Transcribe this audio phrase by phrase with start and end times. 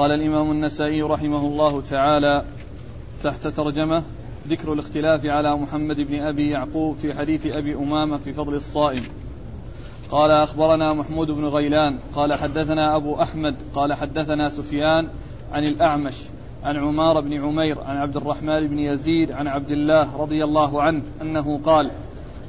[0.00, 2.44] قال الإمام النسائي رحمه الله تعالى
[3.22, 4.04] تحت ترجمة
[4.48, 9.02] ذكر الاختلاف على محمد بن أبي يعقوب في حديث أبي أمامة في فضل الصائم.
[10.10, 15.08] قال أخبرنا محمود بن غيلان قال حدثنا أبو أحمد قال حدثنا سفيان
[15.52, 16.14] عن الأعمش
[16.64, 21.02] عن عمار بن عمير عن عبد الرحمن بن يزيد عن عبد الله رضي الله عنه
[21.22, 21.90] أنه قال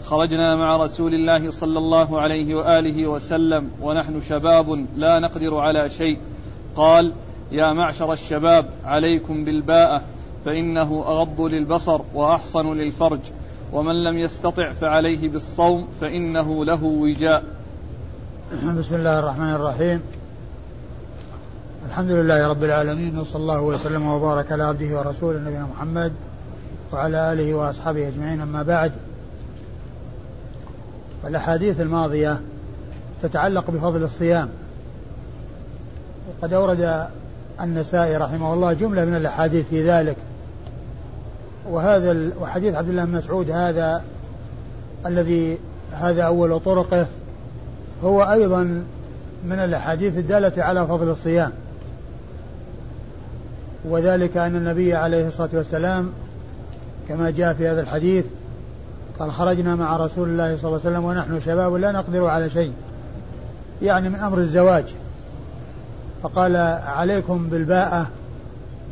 [0.03, 6.19] خرجنا مع رسول الله صلى الله عليه وآله وسلم ونحن شباب لا نقدر على شيء
[6.75, 7.13] قال
[7.51, 10.01] يا معشر الشباب عليكم بالباءة
[10.45, 13.19] فإنه أغض للبصر وأحصن للفرج.
[13.73, 17.43] ومن لم يستطع فعليه بالصوم فإنه له وجاء.
[18.79, 20.01] بسم الله الرحمن الرحيم.
[21.89, 26.13] الحمد لله رب العالمين وصلى الله وسلم وبارك على عبده ورسوله نبينا محمد
[26.93, 28.41] وعلى آله وأصحابه أجمعين.
[28.41, 28.91] أما بعد
[31.23, 32.41] فالأحاديث الماضية
[33.23, 34.49] تتعلق بفضل الصيام
[36.29, 37.07] وقد أورد
[37.63, 40.15] النسائي رحمه الله جملة من الأحاديث في ذلك.
[41.69, 44.03] وهذا وحديث عبد الله بن مسعود هذا
[45.05, 45.57] الذي
[45.91, 47.05] هذا أول طرقه
[48.03, 48.63] هو أيضا
[49.45, 51.51] من الأحاديث الدالة على فضل الصيام.
[53.85, 56.09] وذلك أن النبي عليه الصلاة والسلام
[57.09, 58.25] كما جاء في هذا الحديث
[59.19, 62.73] قال خرجنا مع رسول الله صلى الله عليه وسلم ونحن شباب لا نقدر على شيء.
[63.81, 64.85] يعني من أمر الزواج.
[66.23, 66.55] فقال
[66.85, 68.07] عليكم بالباءة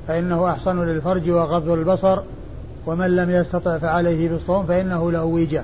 [0.08, 2.20] فإنه أحسن للفرج وغض البصر
[2.86, 5.64] ومن لم يستطع فعليه بالصوم فإنه له ويجة.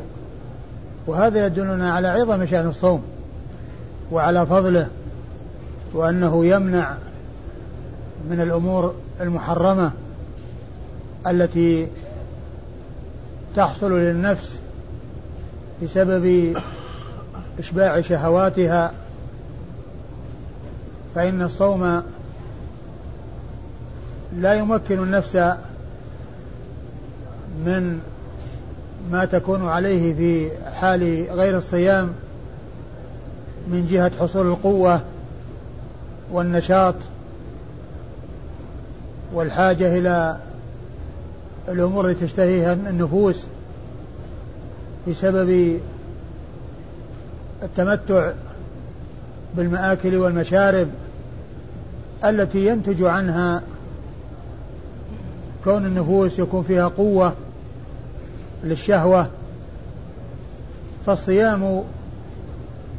[1.08, 3.04] وهذا يدلنا على عظم شأن الصوم
[4.12, 4.88] وعلى فضله
[5.94, 6.96] وأنه يمنع
[8.30, 9.92] من الأمور المحرمة
[11.28, 11.88] التي
[13.56, 14.60] تحصل للنفس
[15.84, 16.56] بسبب
[17.60, 18.92] إشباع شهواتها
[21.16, 22.04] فإن الصوم
[24.38, 25.36] لا يمكن النفس
[27.66, 28.00] من
[29.12, 32.14] ما تكون عليه في حال غير الصيام
[33.68, 35.02] من جهة حصول القوة
[36.32, 36.96] والنشاط
[39.34, 40.38] والحاجة إلى
[41.68, 43.44] الأمور التي تشتهيها النفوس
[45.08, 45.80] بسبب
[47.64, 48.32] التمتع
[49.56, 50.88] بالمآكل والمشارب
[52.24, 53.62] التي ينتج عنها
[55.64, 57.34] كون النفوس يكون فيها قوة
[58.64, 59.28] للشهوة
[61.06, 61.84] فالصيام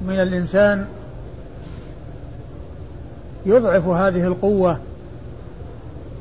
[0.06, 0.86] من الإنسان
[3.46, 4.78] يضعف هذه القوة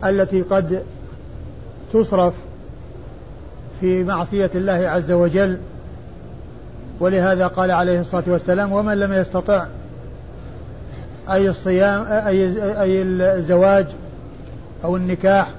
[0.04, 0.84] التي قد
[1.94, 2.34] تصرف
[3.82, 5.58] في معصية الله عز وجل.
[7.00, 9.66] ولهذا قال عليه الصلاة والسلام ومن لم يستطع
[11.32, 12.46] أي الصيام أي
[12.82, 13.86] أي الزواج
[14.84, 15.50] أو النكاح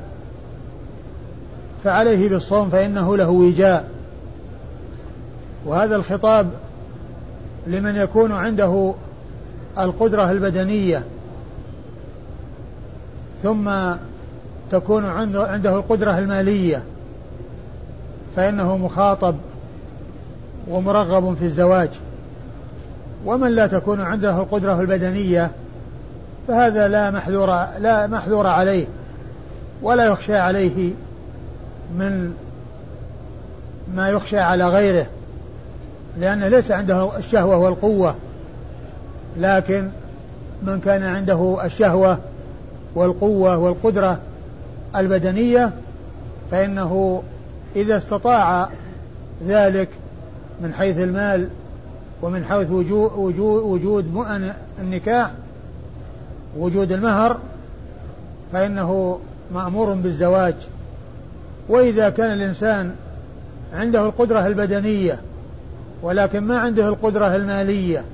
[1.84, 3.88] فعليه بالصوم فإنه له وجاء.
[5.66, 6.50] وهذا الخطاب
[7.66, 8.94] لمن يكون عنده
[9.78, 11.04] القدرة البدنية
[13.42, 13.70] ثم
[14.72, 16.82] تكون عنده القدرة المالية
[18.36, 19.34] فإنه مخاطب
[20.68, 21.90] ومرغب في الزواج.
[23.26, 25.50] ومن لا تكون عنده القدرة البدنية
[26.48, 27.46] فهذا لا محذور
[27.80, 28.86] لا محذور عليه
[29.82, 30.90] ولا يخشى عليه
[31.98, 32.34] من
[33.94, 35.06] ما يخشى على غيره
[36.18, 38.14] لأنه ليس عنده الشهوة والقوة
[39.36, 39.88] لكن
[40.62, 42.18] من كان عنده الشهوة
[42.94, 44.18] والقوة والقدرة
[44.96, 45.70] البدنية
[46.50, 47.22] فإنه
[47.76, 48.68] إذا استطاع
[49.46, 49.88] ذلك
[50.60, 51.48] من حيث المال
[52.22, 55.30] ومن حيث وجود, وجود, وجود مؤن النكاح
[56.56, 57.38] وجود المهر
[58.52, 59.20] فإنه
[59.54, 60.54] مأمور بالزواج.
[61.68, 62.94] وإذا كان الإنسان
[63.74, 65.20] عنده القدرة البدنية
[66.02, 68.04] ولكن ما عنده القدرة المالية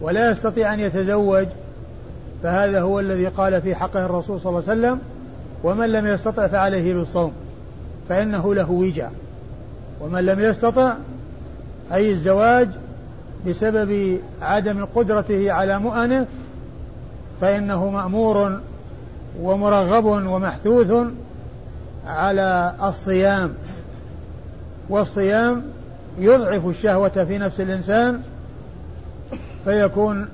[0.00, 1.46] ولا يستطيع أن يتزوج
[2.42, 4.98] فهذا هو الذي قال في حقه الرسول صلى الله عليه وسلم
[5.64, 7.32] ومن لم يستطع فعليه بالصوم
[8.08, 9.12] فإنه له وجاء
[10.00, 10.94] ومن لم يستطع
[11.92, 12.68] أي الزواج
[13.46, 16.26] بسبب عدم قدرته على مؤنه
[17.40, 18.60] فإنه مأمور
[19.40, 21.06] ومرغب ومحثوث
[22.06, 23.54] على الصيام.
[24.88, 25.62] والصيام
[26.18, 28.22] يضعف الشهوة في نفس الإنسان
[29.64, 30.28] فيكون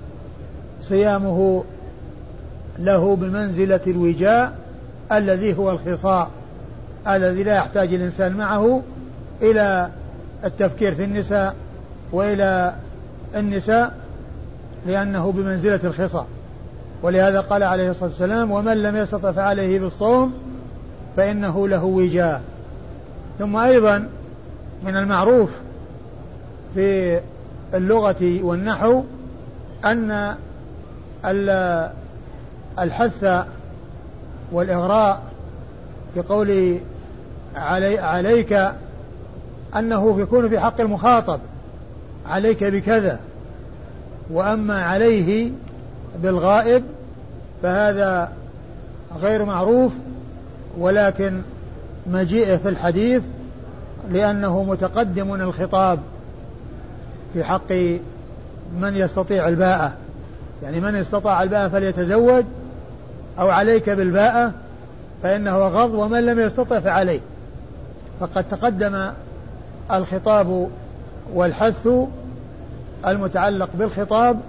[0.83, 1.65] صيامه
[2.79, 4.53] له بمنزلة الوجاء
[5.13, 6.31] الذي هو الخصاء
[7.09, 8.83] الذي لا يحتاج الإنسان معه
[9.43, 9.91] إلى
[10.45, 11.55] التفكير في النساء
[12.13, 12.75] وإلى
[13.37, 13.95] النساء
[14.87, 16.27] لأنه بمنزلة الخصاء
[17.03, 20.33] ولهذا قال عليه الصلاة والسلام ومن لم يستطع فعليه بالصوم
[21.17, 22.43] فإنه له وجاء
[23.39, 24.09] ثم أيضا
[24.85, 25.51] من المعروف
[26.75, 27.21] في
[27.75, 29.03] اللغة والنحو
[29.85, 30.35] أن
[32.79, 33.47] الحث
[34.53, 35.23] والإغراء
[36.15, 36.79] في قول
[37.57, 38.73] علي عليك
[39.77, 41.41] أنه يكون في حق المخاطب.
[42.27, 43.21] عليك بكذا
[44.31, 45.51] وأما عليه
[46.23, 46.83] بالغائب
[47.63, 48.33] فهذا
[49.21, 49.93] غير معروف
[50.79, 51.43] ولكن
[52.07, 53.23] مجيئه في الحديث
[54.11, 55.99] لأنه متقدم الخطاب
[57.33, 57.73] في حق
[58.81, 59.93] من يستطيع الباءة.
[60.63, 62.45] يعني من استطاع الباءة فليتزوج
[63.39, 64.53] أو عليك بالباءة
[65.23, 67.21] فإنه غض ومن لم يستطع فعليه.
[68.21, 69.11] فقد تقدم
[69.91, 70.69] الخطاب
[71.35, 71.89] والحث
[73.07, 74.41] المتعلق بالخطاب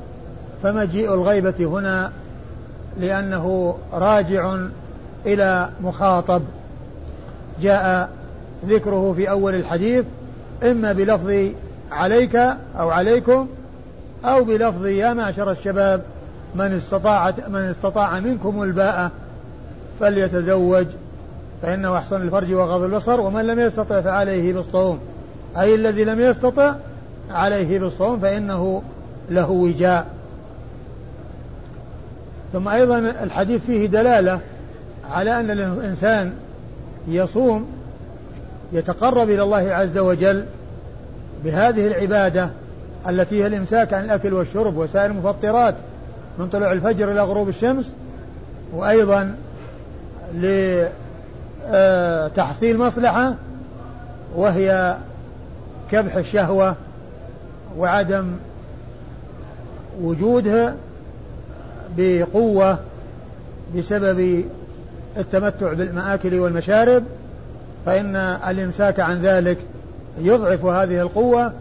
[0.64, 2.12] فمجيء الغيبة هنا
[3.00, 4.58] لأنه راجع
[5.26, 6.42] إلى مخاطب.
[7.62, 8.10] جاء
[8.66, 10.06] ذكره في أول الحديث
[10.64, 11.52] إما بلفظ
[11.92, 12.36] عليك
[12.80, 13.48] أو عليكم
[14.26, 16.02] أو بلفظ يا معشر الشباب
[16.56, 19.12] من استطاع من استطاع منكم الباءة
[20.00, 20.86] فليتزوج
[21.62, 25.00] فإنه أحسن الفرج وغض البصر ومن لم يستطع فعليه بالصوم.
[25.58, 26.76] أي الذي لم يستطع
[27.32, 28.82] عليه بالصوم فإنه
[29.30, 30.08] له وجاء.
[32.54, 34.40] ثم أيضا الحديث فيه دلالة
[35.12, 36.34] على أن الإنسان
[37.08, 37.68] يصوم
[38.74, 40.46] يتقرب إلى الله عز وجل
[41.44, 42.50] بهذه العبادة
[43.10, 45.76] التي هي الإمساك عن الأكل والشرب وسائر المفطرات
[46.40, 47.94] من طلوع الفجر إلى غروب الشمس
[48.74, 49.36] وأيضا
[51.72, 53.34] لتحصيل مصلحة
[54.36, 54.98] وهي
[55.92, 56.76] كبح الشهوة
[57.78, 58.32] وعدم
[60.02, 60.76] وجودها
[61.98, 62.80] بقوة
[63.78, 64.44] بسبب
[65.18, 67.04] التمتع بالمآكل والمشارب
[67.86, 69.58] فإن الإمساك عن ذلك
[70.22, 71.54] يضعف هذه القوة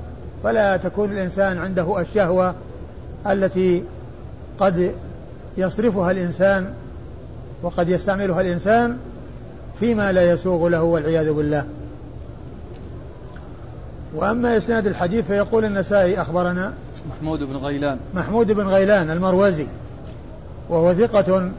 [0.44, 2.54] فلا تكون الإنسان عنده الشهوة
[3.26, 3.84] التي
[4.60, 4.92] قد
[5.56, 6.72] يصرفها الإنسان
[7.62, 8.96] وقد يستعملها الإنسان
[9.80, 11.64] فيما لا يسوغ له والعياذ بالله.
[14.14, 16.72] وأما إسناد الحديث فيقول النسائي أخبرنا
[17.10, 17.98] محمود بن غيلان.
[18.14, 19.66] محمود بن غيلان المروزي
[20.68, 21.50] وهو ثقة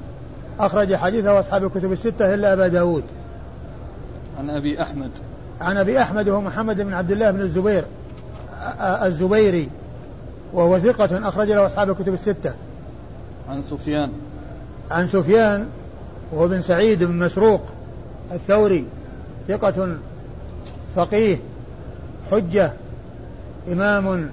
[0.60, 3.04] أخرج حديثه أصحاب الكتب الستة إلا أبا داود.
[4.40, 5.10] عن أبي أحمد.
[5.62, 7.86] عن أبي أحمد وهو محمد بن عبد الله بن الزبير
[8.82, 9.70] الزبيري
[10.54, 12.54] وهو ثقة أخرج له أصحاب الكتب الستة.
[13.50, 14.12] عن سفيان.
[14.92, 15.68] عن سفيان
[16.32, 17.62] وهو بن سعيد بن مسروق
[18.32, 18.86] الثوري
[19.48, 19.98] ثقة
[20.96, 21.38] فقيه.
[22.34, 22.74] حجة.
[23.72, 24.30] إمام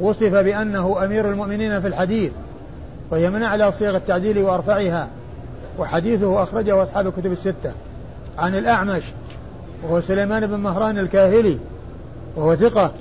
[0.00, 2.32] وصف بأنه أمير المؤمنين في الحديث
[3.10, 5.08] وهي من أعلى صيغ التعديل وأرفعها
[5.78, 7.72] وحديثه أخرجه أصحاب الكتب الستة.
[8.38, 9.02] عن الأعمش
[9.82, 11.58] وهو سليمان بن مهران الكاهلي
[12.36, 12.92] وهو ثقة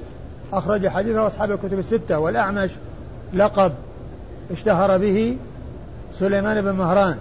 [0.54, 2.20] أخرج حديثه أصحاب الكتب الستة.
[2.20, 2.72] والأعمش
[3.34, 3.72] لقب
[4.52, 5.38] اشتهر به
[6.14, 7.18] سليمان بن مهران.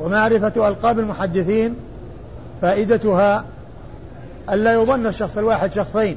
[0.00, 1.74] ومعرفة ألقاب المحدثين
[2.62, 3.44] فائدتها
[4.52, 6.16] ألا يظن الشخص الواحد شخصين.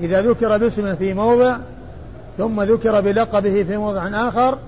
[0.00, 1.56] إذا ذكر باسمه في موضع
[2.38, 4.58] ثم ذكر بلقبه في موضع آخر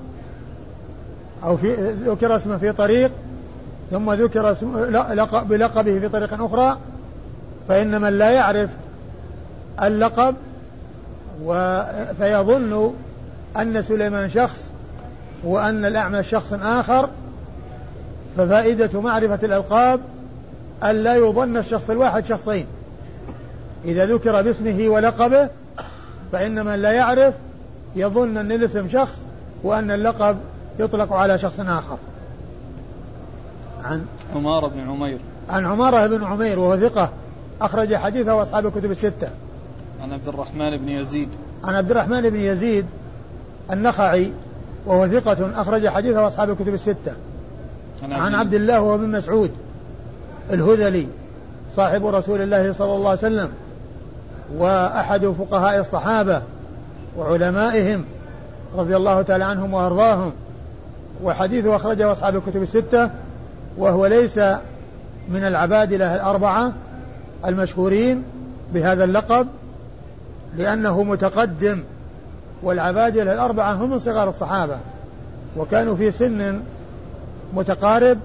[1.44, 3.10] أو في ذكر اسمه في طريق
[3.90, 4.54] ثم ذكر
[5.42, 6.78] بلقبه في طريق أخرى
[7.68, 8.70] فإن من لا يعرف
[9.82, 10.34] اللقب
[12.18, 12.94] فيظن
[13.56, 14.70] أن سليمان شخص
[15.44, 17.08] وأن الأعمى شخص آخر
[18.36, 20.00] ففائدة معرفة الألقاب
[20.84, 22.66] ألا يظن الشخص الواحد شخصين.
[23.84, 25.48] إذا ذكر باسمه ولقبه
[26.32, 27.34] فإن من لا يعرف
[27.96, 29.22] يظن أن الاسم شخص
[29.62, 30.36] وأن اللقب
[30.78, 31.98] يطلق على شخص آخر.
[33.84, 35.18] عن عمارة بن عمير.
[35.48, 37.12] عن عمارة بن عمير وهو ثقة
[37.60, 39.28] أخرج حديثه أصحاب الكتب الستة.
[40.02, 41.28] عن عبد الرحمن بن يزيد.
[41.64, 42.86] عن عبد الرحمن بن يزيد
[43.72, 44.32] النخعي
[44.86, 47.12] وهو ثقة أخرج حديثه أصحاب الكتب الستة.
[48.02, 49.50] عن, عن عبد الله وهو بن مسعود.
[50.52, 51.06] الهذلي
[51.76, 53.48] صاحب رسول الله صلى الله عليه وسلم
[54.56, 56.42] وأحد فقهاء الصحابة
[57.18, 58.04] وعلمائهم
[58.76, 60.32] رضي الله تعالى عنهم وأرضاهم.
[61.24, 63.10] وحديثه أخرجه أصحاب الكتب الستة
[63.78, 64.38] وهو ليس
[65.28, 66.72] من العبادلة الأربعة
[67.46, 68.22] المشهورين
[68.74, 69.46] بهذا اللقب
[70.56, 71.82] لأنه متقدم
[72.62, 74.78] والعبادلة الأربعة هم من صغار الصحابة
[75.56, 76.60] وكانوا في سن
[77.54, 78.18] متقارب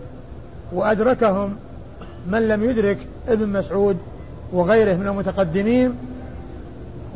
[0.73, 1.55] وأدركهم
[2.27, 3.97] من لم يدرك ابن مسعود
[4.53, 5.95] وغيره من المتقدمين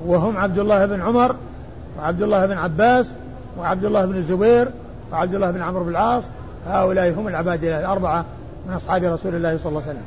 [0.06, 1.36] وهم عبد الله بن عمر
[2.00, 3.14] وعبد الله بن عباس
[3.60, 4.72] وعبد الله بن الزبير
[5.12, 6.24] وعبد الله بن عمرو بن العاص
[6.68, 8.26] هؤلاء هم العبادلة الأربعة
[8.68, 10.06] من أصحاب رسول الله صلى الله عليه وسلم.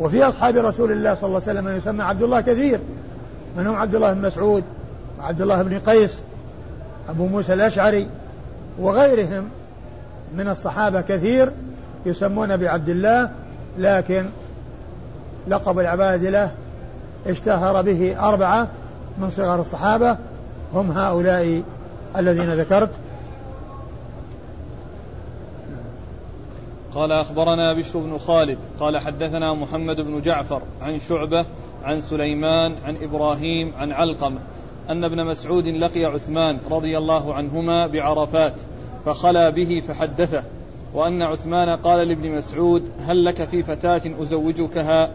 [0.00, 2.80] وفي أصحاب رسول الله صلى الله عليه وسلم من يسمى عبد الله كثير.
[3.58, 4.64] منهم عبد الله بن مسعود
[5.18, 6.20] وعبد الله بن قيس
[7.08, 8.08] أبو موسى الأشعري
[8.78, 9.44] وغيرهم
[10.36, 11.52] من الصحابة كثير
[12.06, 13.30] يسمون بعبد الله
[13.78, 14.26] لكن
[15.48, 16.50] لقب العبادلة
[17.26, 18.68] اشتهر به أربعة
[19.18, 20.18] من صغار الصحابة
[20.74, 21.62] هم هؤلاء
[22.16, 22.90] الذين ذكرت.
[26.94, 31.46] قال أخبرنا بشر بن خالد قال حدثنا محمد بن جعفر عن شعبة
[31.84, 34.38] عن سليمان عن إبراهيم عن علقمة
[34.90, 38.54] أن ابن مسعود لقي عثمان رضي الله عنهما بعرفات
[39.06, 40.42] فخلا به فحدثه.
[40.94, 45.10] وأن عثمان قال لابن مسعود هل لك في فتاة أزوجكها؟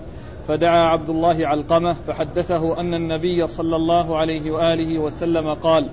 [0.47, 5.89] فدعا عبد الله علقمة فحدثه أن النبي صلى الله عليه وآله وسلم قال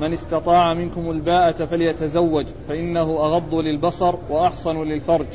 [0.00, 5.26] من استطاع منكم الباءة فليتزوج فإنه أغض للبصر وأحصن للفرج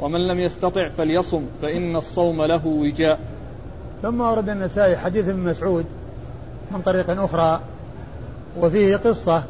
[0.00, 3.18] ومن لم يستطع فليصم فإن الصوم له وجاء.
[4.02, 5.84] ثم ورد النسائي حديث ابن مسعود
[6.70, 7.60] من طريق أخرى
[8.60, 9.44] وفيه قصة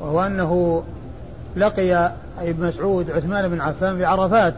[0.00, 0.82] وهو أنه
[1.56, 4.54] لقي ابن مسعود عثمان بن عفان بعرفات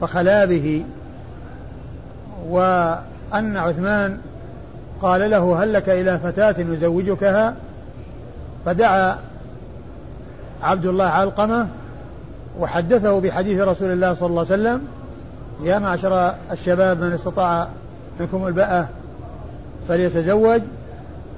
[0.00, 0.84] فخلا به
[2.48, 4.18] وأن عثمان
[5.02, 7.54] قال له هل لك إلى فتاة نزوجكها؟
[8.66, 9.18] فدعا
[10.62, 11.68] عبد الله علقمة
[12.60, 14.82] وحدثه بحديث رسول الله صلى الله عليه وسلم
[15.62, 17.68] يا معشر الشباب من استطاع
[18.20, 18.88] منكم الباءة
[19.88, 20.60] فليتزوج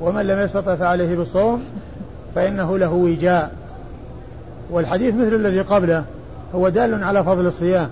[0.00, 1.64] ومن لم يستطع فعليه بالصوم
[2.34, 3.59] فإنه له وجاء.
[4.70, 6.04] والحديث مثل الذي قبله
[6.54, 7.88] هو دال على فضل الصيام.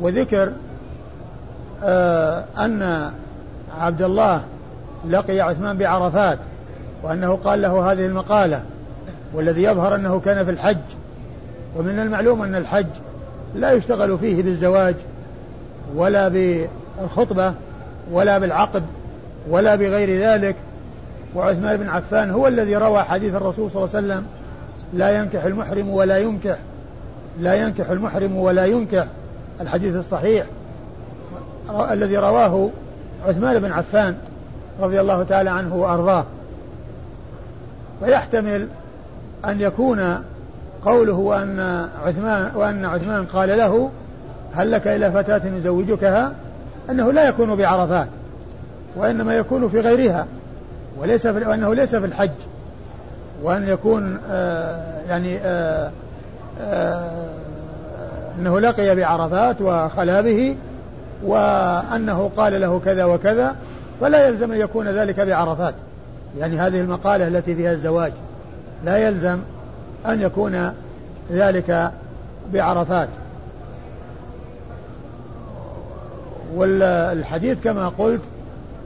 [0.00, 0.52] وذكر
[1.84, 3.10] آه أن
[3.78, 4.42] عبد الله
[5.08, 6.38] لقي عثمان بعرفات
[7.02, 8.62] وأنه قال له هذه المقالة
[9.34, 10.76] والذي يظهر أنه كان في الحج.
[11.76, 12.86] ومن المعلوم أن الحج
[13.54, 14.94] لا يشتغل فيه بالزواج
[15.94, 17.54] ولا بالخطبة
[18.12, 18.82] ولا بالعقد
[19.48, 20.56] ولا بغير ذلك.
[21.34, 24.26] وعثمان بن عفان هو الذي روى حديث الرسول صلى الله عليه وسلم
[24.92, 26.58] لا ينكح المحرم ولا ينكح.
[27.40, 29.06] لا ينكح المحرم ولا ينكح.
[29.60, 30.46] الحديث الصحيح.
[31.90, 32.70] الذي رواه
[33.26, 34.16] عثمان بن عفان
[34.80, 36.24] رضي الله تعالى عنه وأرضاه.
[38.02, 38.68] ويحتمل
[39.44, 40.22] أن يكون
[40.84, 43.90] قوله وأن عثمان وأن عثمان قال له
[44.54, 46.32] هل لك إلى فتاة نزوجكها
[46.90, 48.08] أنه لا يكون بعرفات
[48.96, 50.26] وإنما يكون في غيرها
[50.98, 52.30] وليس في وأنه ليس في الحج.
[53.42, 55.90] وأن يكون آه يعني آه
[56.60, 57.26] آه
[58.38, 60.56] أنه لقي بعرفات وخلا به
[61.24, 63.56] وأنه قال له كذا وكذا
[64.00, 65.74] فلا يلزم أن يكون ذلك بعرفات.
[66.38, 68.12] يعني هذه المقالة التي فيها الزواج
[68.84, 69.38] لا يلزم
[70.06, 70.72] أن يكون
[71.32, 71.90] ذلك
[72.52, 73.08] بعرفات.
[76.54, 78.20] والحديث كما قلت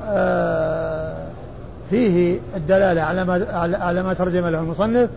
[0.04, 1.25] آه
[1.90, 3.46] فيه الدلالة على ما
[3.80, 5.10] على ما ترجم له المصنف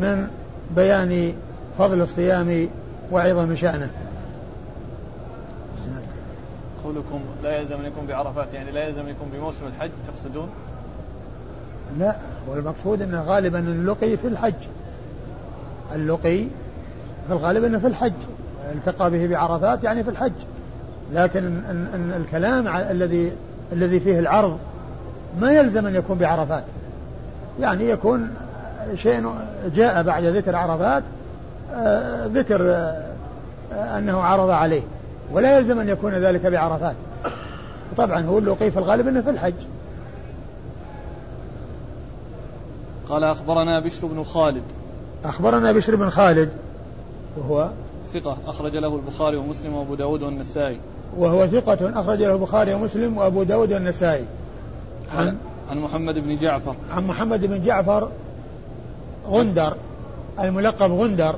[0.00, 0.28] من
[0.76, 1.32] بيان
[1.78, 2.68] فضل الصيام
[3.12, 3.90] وعظم شأنه.
[6.84, 10.48] قولكم لا يلزم ان يكون بعرفات يعني لا يلزم ان يكون بموسم الحج تقصدون؟
[11.98, 12.16] لا
[12.48, 14.54] والمقصود إنه غالبا اللقي في الحج.
[15.94, 16.44] اللقي
[17.26, 18.12] في الغالب إنه في الحج
[18.72, 20.32] التقى به بعرفات يعني في الحج.
[21.12, 23.32] لكن إن إن الكلام الذي
[23.72, 24.58] الذي فيه العرض
[25.40, 26.64] ما يلزم أن يكون بعرفات.
[27.60, 28.30] يعني يكون
[28.94, 29.30] شيء
[29.74, 31.02] جاء بعد ذكر عرفات
[31.74, 34.82] آه، ذكر آه، أنه عرض عليه.
[35.32, 36.96] ولا يلزم أن يكون ذلك بعرفات.
[37.96, 39.54] طبعا هو اللقي في الغالب أنه في الحج.
[43.08, 44.62] قال أخبرنا بشر بن خالد.
[45.24, 46.50] أخبرنا بشر بن خالد
[47.38, 47.70] وهو
[48.12, 50.80] ثقة أخرج له البخاري ومسلم وأبو داود والنسائي.
[51.16, 54.24] وهو ثقة أخرج له البخاري ومسلم وأبو داود والنسائي.
[55.14, 55.36] عن
[55.68, 56.76] عن محمد بن جعفر.
[56.90, 58.08] عن محمد بن جعفر
[59.26, 59.74] غندر
[60.40, 61.36] الملقب غندر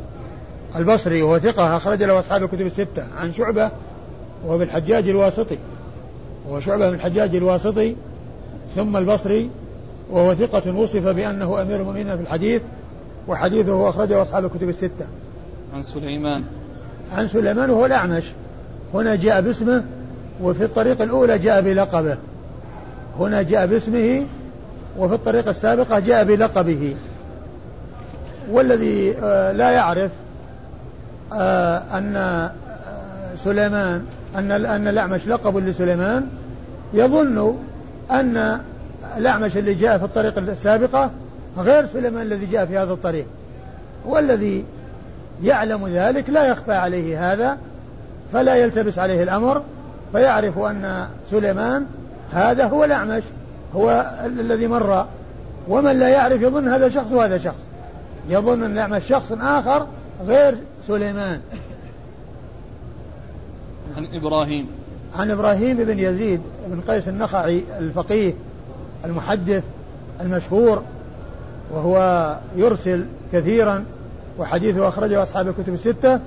[0.76, 3.70] البصري وهو ثقة أخرج له أصحاب الكتب الستة عن شعبة
[4.46, 5.58] وهو بالحجاج الواسطي.
[6.48, 7.96] وهو شعبة بن الحجاج الواسطي
[8.76, 9.50] ثم البصري
[10.10, 12.62] وهو ثقة وصف بأنه أمير المؤمنين في الحديث
[13.28, 15.06] وحديثه أخرجه أصحاب الكتب الستة.
[15.74, 16.44] عن سليمان.
[17.12, 18.24] عن سليمان وهو الأعمش.
[18.94, 19.84] هنا جاء باسمه
[20.42, 22.16] وفي الطريق الأولى جاء بلقبه.
[23.18, 24.26] هنا جاء باسمه
[24.98, 26.96] وفي الطريقة السابقة جاء بلقبه.
[28.50, 30.10] والذي آه، لا يعرف
[31.32, 32.50] آه، أن آه،
[33.44, 34.04] سليمان
[34.36, 36.28] أن أن الأعمش لقب لسليمان.
[36.94, 37.56] يظن
[38.10, 38.60] أن
[39.16, 41.10] الأعمش اللي جاء في الطريق السابقة
[41.58, 43.26] غير سليمان الذي جاء في هذا الطريق.
[44.04, 44.64] والذي
[45.42, 47.58] يعلم ذلك لا يخفى عليه هذا
[48.32, 49.62] فلا يلتبس عليه الأمر
[50.12, 51.86] فيعرف أن سليمان
[52.32, 53.22] هذا هو الأعمش
[53.74, 55.06] هو الذي مر.
[55.68, 57.66] ومن لا يعرف يظن هذا شخص وهذا شخص.
[58.28, 59.86] يظن أن الأعمش شخص آخر
[60.22, 60.54] غير
[60.86, 61.40] سليمان.
[63.96, 64.66] عن إبراهيم.
[65.16, 68.34] عن إبراهيم بن يزيد بن قيس النخعي الفقيه
[69.04, 69.64] المحدث
[70.20, 70.82] المشهور
[71.72, 73.84] وهو يرسل كثيرا
[74.38, 76.20] وحديثه أخرجه أصحاب الكتب الستة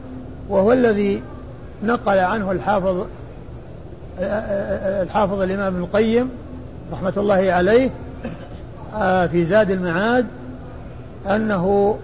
[0.50, 1.24] وهو الذي
[1.84, 3.06] نقل عنه الحافظ
[5.02, 6.30] الحافظ الإمام ابن القيم
[6.94, 7.90] رحمة الله عليه
[8.96, 10.26] آه، في زاد المعاد
[11.30, 11.98] أنه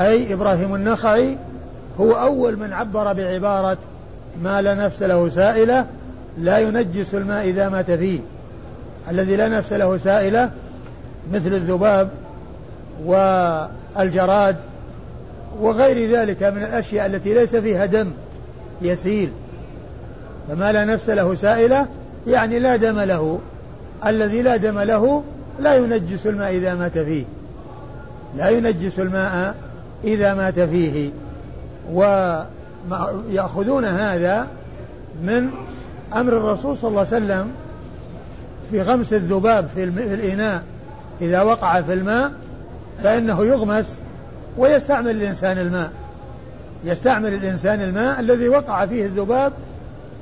[0.00, 1.36] أي إبراهيم النخعي
[2.00, 3.76] هو أول من عبر بعبارة
[4.42, 5.86] ما لا نفس له سائلة
[6.38, 8.20] لا ينجس الماء إذا مات فيه.
[9.10, 10.50] الذي لا نفس له سائلة
[11.32, 12.08] مثل الذباب
[13.04, 14.56] والجراد
[15.60, 18.10] وغير ذلك من الأشياء التي ليس فيها دم
[18.82, 19.30] يسيل.
[20.48, 21.86] فما لا نفس له سائلة
[22.26, 23.38] يعني لا دم له.
[24.06, 25.22] الذي لا دم له
[25.60, 27.24] لا ينجس الماء إذا مات فيه.
[28.36, 29.54] لا ينجس الماء
[30.04, 31.10] إذا مات فيه.
[31.92, 34.46] ويأخذون هذا
[35.22, 35.50] من
[36.14, 37.50] أمر الرسول صلى الله عليه وسلم
[38.70, 40.62] في غمس الذباب في الإناء.
[41.20, 42.32] إذا وقع في الماء
[43.02, 43.98] فإنه يغمس
[44.58, 45.90] ويستعمل الإنسان الماء.
[46.84, 49.52] يستعمل الإنسان الماء الذي وقع فيه الذباب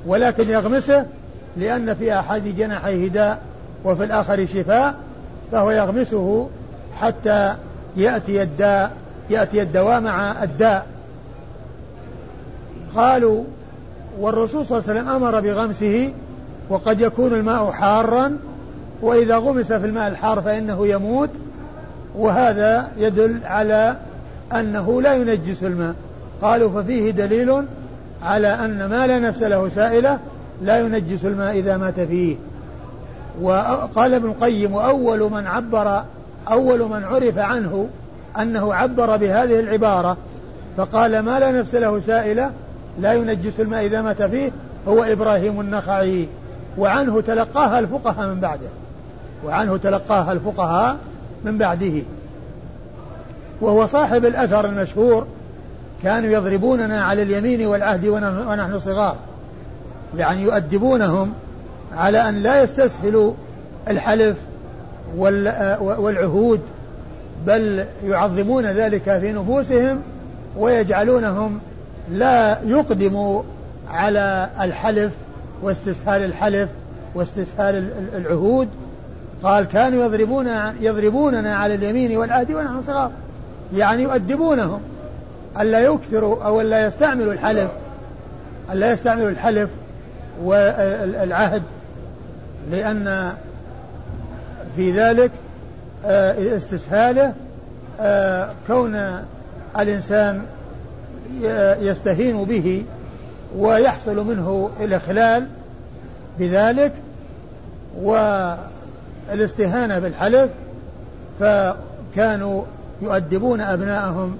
[0.05, 1.05] ولكن يغمسه
[1.57, 3.41] لأن في أحد جناحيه داء
[3.85, 4.95] وفي الآخر شفاء
[5.51, 6.49] فهو يغمسه
[6.95, 7.55] حتى
[7.97, 8.91] يأتي الداء
[9.29, 10.87] يأتي الدواء مع الداء.
[12.95, 13.43] قالوا
[14.19, 16.13] والرسول صلى الله عليه وسلم أمر بغمسه
[16.69, 18.37] وقد يكون الماء حارا
[19.01, 21.29] وإذا غمس في الماء الحار فإنه يموت.
[22.15, 23.95] وهذا يدل على
[24.53, 25.95] أنه لا ينجس الماء.
[26.41, 27.63] قالوا ففيه دليل
[28.23, 30.19] على أن ما لا نفس له سائلة
[30.61, 32.35] لا ينجس الماء إذا مات فيه.
[33.41, 36.03] وقال ابن القيم وأول من عبر
[36.51, 37.87] أول من عرف عنه
[38.41, 40.17] أنه عبر بهذه العبارة
[40.77, 42.51] فقال ما لا نفس له سائلة
[42.99, 44.51] لا ينجس الماء إذا مات فيه
[44.87, 46.27] هو إبراهيم النخعي.
[46.77, 48.69] وعنه تلقاها الفقهاء من بعده.
[49.45, 50.97] وعنه تلقاها الفقهاء
[51.45, 52.01] من بعده.
[53.61, 55.27] وهو صاحب الأثر المشهور
[56.03, 59.15] كانوا يضربوننا على اليمين والعهد ونحن صغار.
[60.17, 61.33] يعني يؤدبونهم
[61.91, 63.33] على أن لا يستسهلوا
[63.87, 64.37] الحلف
[65.79, 66.61] والعهود
[67.47, 70.01] بل يعظمون ذلك في نفوسهم
[70.57, 71.59] ويجعلونهم
[72.11, 73.43] لا يقدموا
[73.89, 75.11] على الحلف
[75.61, 76.69] واستسهال الحلف
[77.15, 78.67] واستسهال العهود.
[79.43, 80.47] قال كانوا يضربون
[80.81, 83.11] يضربوننا على اليمين والعهد ونحن صغار.
[83.75, 84.81] يعني يؤدبونهم.
[85.59, 87.69] ألا يكثروا أو ألا يستعملوا الحلف
[88.71, 89.69] ألا يستعملوا الحلف
[90.43, 91.63] والعهد
[92.71, 93.33] لأن
[94.75, 95.31] في ذلك
[96.05, 97.33] آه، استسهاله
[97.99, 99.21] آه، كون
[99.79, 100.45] الإنسان
[101.81, 102.83] يستهين به
[103.57, 105.47] ويحصل منه الإخلال
[106.39, 106.93] بذلك
[108.01, 110.49] والاستهانة بالحلف
[111.39, 112.63] فكانوا
[113.01, 114.37] يؤدبون أبناءهم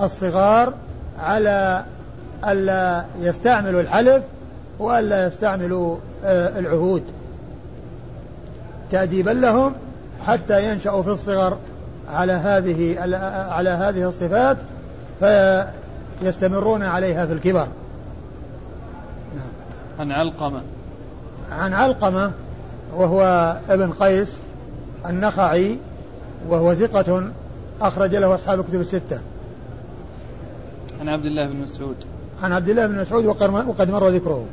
[0.00, 0.72] الصغار
[1.20, 1.84] على
[2.48, 4.22] ألا يستعملوا الحلف
[4.78, 7.02] وألا يستعملوا آه، العهود
[8.90, 9.72] تأديبا لهم
[10.26, 11.56] حتى ينشأوا في الصغر
[12.08, 13.00] على هذه
[13.50, 14.56] على هذه الصفات
[15.20, 17.66] فيستمرون عليها في الكبر.
[19.36, 19.48] نعم.
[19.98, 20.62] عن علقمة
[21.52, 22.32] عن علقمة
[22.96, 24.38] وهو ابن قيس
[25.06, 25.78] النخعي
[26.48, 27.30] وهو ثقة
[27.80, 29.20] أخرج له أصحاب الكتب الستة.
[31.00, 31.96] عن عبد الله بن مسعود.
[32.42, 34.46] عن عبد الله بن مسعود وقد مر ذكره.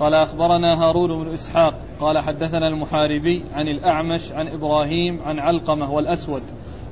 [0.00, 6.42] قال أخبرنا هارون بن إسحاق قال حدثنا المحاربي عن الأعمش عن إبراهيم عن علقمة والأسود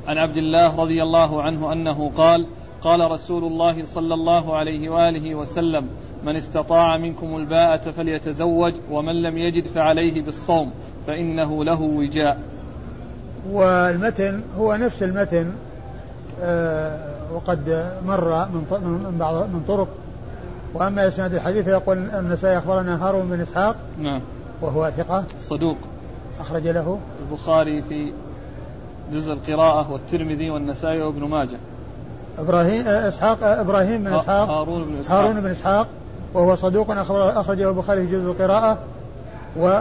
[0.07, 2.47] عن عبد الله رضي الله عنه أنه قال
[2.81, 5.89] قال رسول الله صلى الله عليه وآله وسلم
[6.25, 10.73] من استطاع منكم الباءة فليتزوج ومن لم يجد فعليه بالصوم
[11.07, 12.41] فإنه له وجاء
[13.51, 15.53] والمتن هو نفس المتن
[17.35, 19.89] وقد مر من بعض من طرق.
[20.75, 23.77] وأما إسناد الحديث يقول النسائي أخبرنا هارون بن إسحاق.
[23.99, 24.21] نعم.
[24.63, 25.25] وهو ثقة.
[25.41, 25.77] صدوق.
[26.41, 26.99] أخرج له.
[27.23, 28.13] البخاري في
[29.13, 31.57] جزء القراءة والترمذي والنسائي وابن ماجه.
[32.39, 34.49] إبراهيم إسحاق إبراهيم بن إسحاق.
[34.49, 35.19] هارون بن إسحاق.
[35.19, 35.87] هارون بن إسحاق.
[36.35, 38.79] وهو صدوق أخرجه البخاري في جزء القراءة.
[39.61, 39.81] و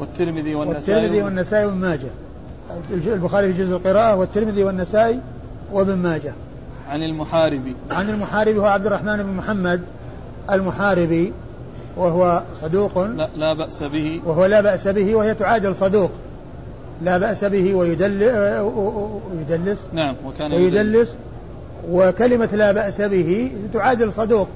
[0.00, 2.10] والترمذي والنسائي والترمذي والنسائي وابن ماجه.
[2.90, 5.20] البخاري في جزء القراءة والترمذي والنسائي.
[5.72, 6.32] وابن ماجه.
[6.88, 7.76] عن المحاربي.
[7.90, 9.80] عن المحاربي هو عبد الرحمن بن محمد
[10.52, 11.32] المحاربي
[11.96, 12.98] وهو صدوق.
[12.98, 14.22] لا, لا بأس به.
[14.24, 16.10] وهو لا بأس به وهي تعادل صدوق.
[17.02, 18.62] لا بأس به ويدلس,
[19.32, 19.78] ويدلس.
[19.92, 21.16] نعم وكان ويدلس.
[21.90, 24.48] وكلمة لا بأس به تعادل صدوق.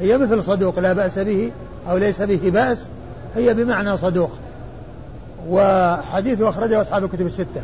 [0.00, 1.50] هي مثل صدوق لا بأس به
[1.88, 2.88] أو ليس به بأس.
[3.36, 4.30] هي بمعنى صدوق.
[5.48, 7.62] وحديثه أخرجه أصحاب الكتب الستة.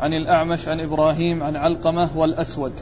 [0.00, 2.72] عن الأعمش عن إبراهيم عن علقمة والأسود.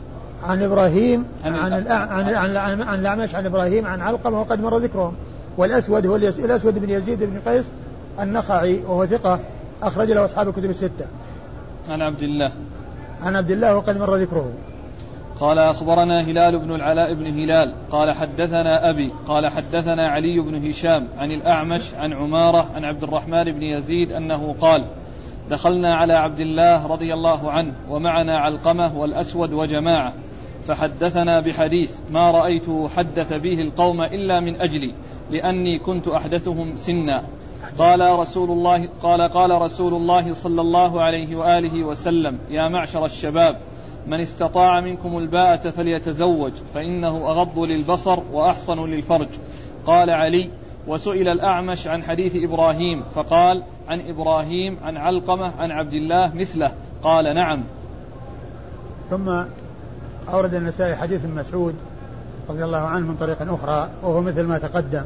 [0.43, 4.79] عن إبراهيم عن عن, عن, عن, عن, عن الأعمش عن إبراهيم عن علقمة وقد مر
[4.79, 5.15] ذكرهم.
[5.59, 7.73] والأسود هو الأسود بن يزيد بن قيس
[8.21, 9.41] النخعي وهو ثقة
[9.83, 11.07] أخرج له أصحاب الكتب الستة.
[11.89, 12.53] عن عبد الله.
[13.23, 14.53] عن عبد الله وقد مر ذكره.
[15.41, 17.75] قال أخبرنا هلال بن العلاء بن هلال.
[17.91, 19.13] قال حدثنا أبي.
[19.27, 21.09] قال حدثنا علي بن هشام.
[21.19, 24.87] عن الأعمش عن عمارة عن عبد الرحمن بن يزيد أنه قال
[25.51, 30.13] دخلنا على عبد الله رضي الله عنه ومعنا علقمة والأسود وجماعة
[30.67, 34.95] فحدثنا بحديث ما رأيته حدث به القوم إلا من أجلي
[35.31, 37.23] لأني كنت أحدثهم سنا.
[37.79, 43.57] قال رسول الله قال قال رسول الله صلى الله عليه وآله وسلم يا معشر الشباب
[44.07, 49.29] من استطاع منكم الباءة فليتزوج فإنه أغض للبصر وأحصن للفرج.
[49.87, 50.51] قال علي
[50.87, 56.73] وسئل الأعمش عن حديث إبراهيم فقال عن إبراهيم عن علقمة عن عبد الله مثله.
[57.03, 57.63] قال نعم.
[59.11, 59.45] ثم
[60.29, 61.75] أورد النسائي حديث مسعود
[62.49, 65.05] رضي الله عنه من طريق أخرى وهو مثل ما تقدم.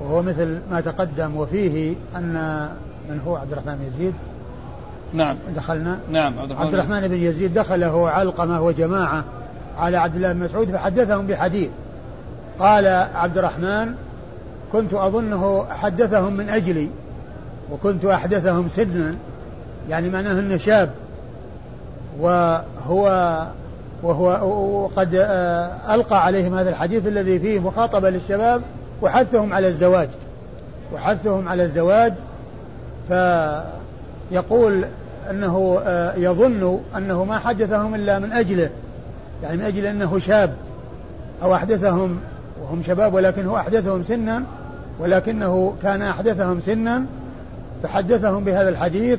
[0.00, 2.68] وهو مثل ما تقدم وفيه أن
[3.10, 4.14] من هو؟ عبد الرحمن يزيد؟
[5.12, 5.36] نعم.
[5.56, 9.24] دخلنا؟ نعم عبد الرحمن, عبد الرحمن بن يزيد دخله علقمة وجماعة
[9.78, 11.70] على عبد الله بن مسعود فحدثهم بحديث.
[12.58, 13.94] قال عبد الرحمن
[14.72, 16.88] كنت أظنه حدثهم من أجلي
[17.72, 19.14] وكنت أحدثهم سنا
[19.88, 20.90] يعني معناه أنه شاب
[22.20, 23.46] وهو
[24.02, 24.46] وهو
[24.84, 28.62] وقد آه، ألقى عليهم هذا الحديث الذي فيه مخاطبة للشباب
[29.02, 30.08] وحثهم على الزواج
[30.94, 32.12] وحثهم على الزواج
[33.08, 34.84] فيقول
[35.30, 38.70] أنه آه، يظن أنه ما حدثهم إلا من أجله
[39.42, 40.54] يعني من أجل أنه شاب
[41.42, 42.20] أو أحدثهم
[42.62, 44.42] وهم شباب ولكن هو أحدثهم سنا
[45.00, 47.04] ولكنه كان أحدثهم سنا
[47.82, 49.18] فحدثهم بهذا الحديث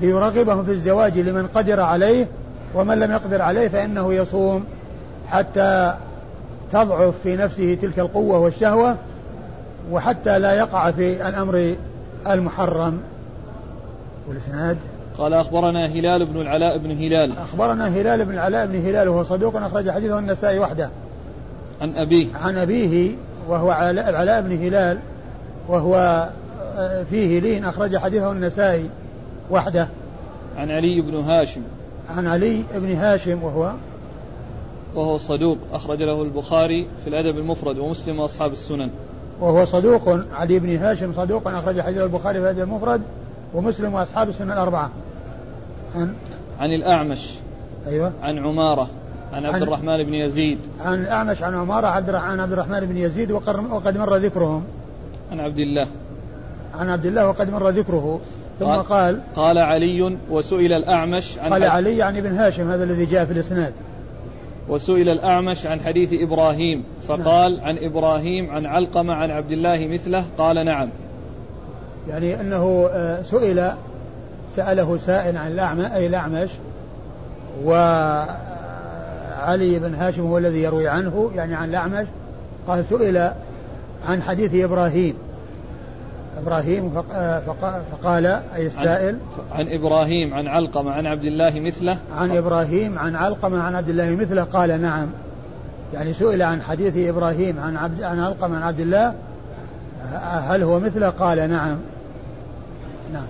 [0.00, 2.26] ليرغبهم في الزواج لمن قدر عليه
[2.74, 4.64] ومن لم يقدر عليه فإنه يصوم
[5.28, 5.94] حتى
[6.72, 8.96] تضعف في نفسه تلك القوة والشهوة
[9.90, 11.74] وحتى لا يقع في الأمر
[12.26, 13.00] المحرم.
[14.28, 14.76] والإسناد؟
[15.18, 17.38] قال أخبرنا هلال بن العلاء بن هلال.
[17.38, 20.90] أخبرنا هلال بن العلاء بن هلال وهو صدوق أخرج حديثه النسائي وحده.
[21.82, 22.26] عن أبيه.
[22.36, 23.10] عن أبيه
[23.48, 24.98] وهو العلاء بن هلال
[25.68, 26.28] وهو
[26.76, 28.90] آه، فيه لين أخرج حديثه النسائي
[29.50, 29.88] وحده.
[30.56, 31.60] عن علي بن هاشم.
[32.16, 33.72] عن علي بن هاشم وهو.
[34.94, 38.90] وهو صدوق أخرج له البخاري في الأدب المفرد ومسلم وأصحاب السنن.
[39.40, 43.02] وهو صدوق علي بن هاشم صدوق أخرج حديث البخاري في الأدب المفرد
[43.54, 44.90] ومسلم وأصحاب السنن الأربعة.
[45.94, 46.14] عن
[46.60, 47.30] عن الأعمش.
[47.86, 48.12] أيوة.
[48.22, 48.90] عن عمارة.
[49.32, 50.58] عن عبد الرحمن بن يزيد.
[50.80, 54.64] عن الأعمش عن عمارة عن عبد الرحمن بن يزيد وقد مر ذكرهم.
[55.32, 55.86] عن عبد الله.
[56.74, 58.20] عن عبد الله وقد مر ذكره.
[58.58, 63.04] ثم قال قال, قال علي وسئل الأعمش عن قال علي يعني بن هاشم هذا الذي
[63.04, 63.72] جاء في الإسناد.
[64.68, 67.66] وسئل الأعمش عن حديث إبراهيم فقال نعم.
[67.66, 70.88] عن إبراهيم عن علقمة عن عبد الله مثله قال نعم.
[72.08, 73.70] يعني أنه آه، سئل
[74.50, 76.50] سأله سائل عن الأعمى أي الأعمش
[79.32, 82.06] وعلي بن هاشم هو الذي يروي عنه يعني عن الأعمش
[82.66, 83.30] قال سئل
[84.06, 85.14] عن حديث إبراهيم.
[86.38, 87.42] إبراهيم آه،
[87.92, 89.16] فقال أي السائل؟
[89.52, 93.88] عن, عن إبراهيم عن علقمة عن عبد الله مثله؟ عن إبراهيم عن علقمة عن عبد
[93.88, 95.08] الله مثله قال نعم.
[95.94, 99.14] يعني سئل عن حديث إبراهيم عن عبد عن علقمة عن عبد الله
[100.48, 101.78] هل هو مثله؟ قال نعم.
[103.12, 103.26] نعم.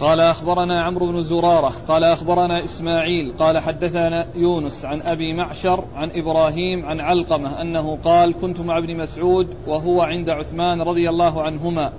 [0.00, 6.10] قال أخبرنا عمرو بن زرارة قال أخبرنا إسماعيل قال حدثنا يونس عن أبي معشر عن
[6.10, 11.92] إبراهيم عن علقمة أنه قال كنت مع ابن مسعود وهو عند عثمان رضي الله عنهما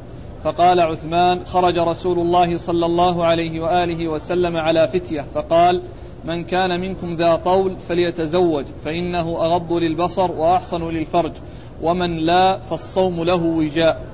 [0.44, 5.82] فقال عثمان خرج رسول الله صلى الله عليه وآله وسلم على فتية فقال
[6.26, 11.34] من كان منكم ذا طول فليتزوج فإنه أغض للبصر وأحصن للفرج
[11.82, 14.06] ومن لا فالصوم له وجاء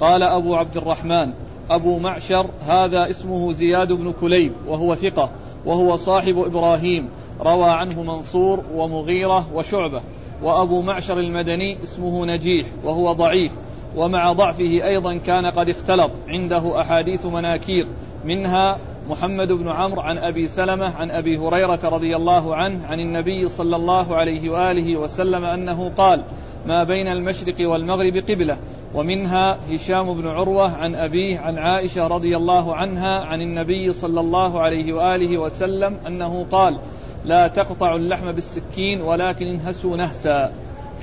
[0.00, 1.32] قال أبو عبد الرحمن
[1.70, 5.30] أبو معشر هذا اسمه زياد بن كليب وهو ثقة
[5.66, 7.08] وهو صاحب إبراهيم.
[7.40, 10.00] روى عنه منصور ومغيرة وشعبة.
[10.42, 13.52] وأبو معشر المدني اسمه نجيح وهو ضعيف.
[13.96, 16.10] ومع ضعفه أيضا كان قد اختلط.
[16.28, 17.86] عنده أحاديث مناكير.
[18.24, 23.48] منها محمد بن عمرو عن أبي سلمة عن أبي هريرة رضي الله عنه عن النبي
[23.48, 26.24] صلى الله عليه وآله وسلم أنه قال
[26.66, 28.56] ما بين المشرق والمغرب قبلة.
[28.94, 34.60] ومنها هشام بن عروة عن أبيه عن عائشة رضي الله عنها عن النبي صلى الله
[34.60, 36.78] عليه وآله وسلم أنه قال
[37.24, 40.52] لا تقطع اللحم بالسكين ولكن انهسوا نهسا.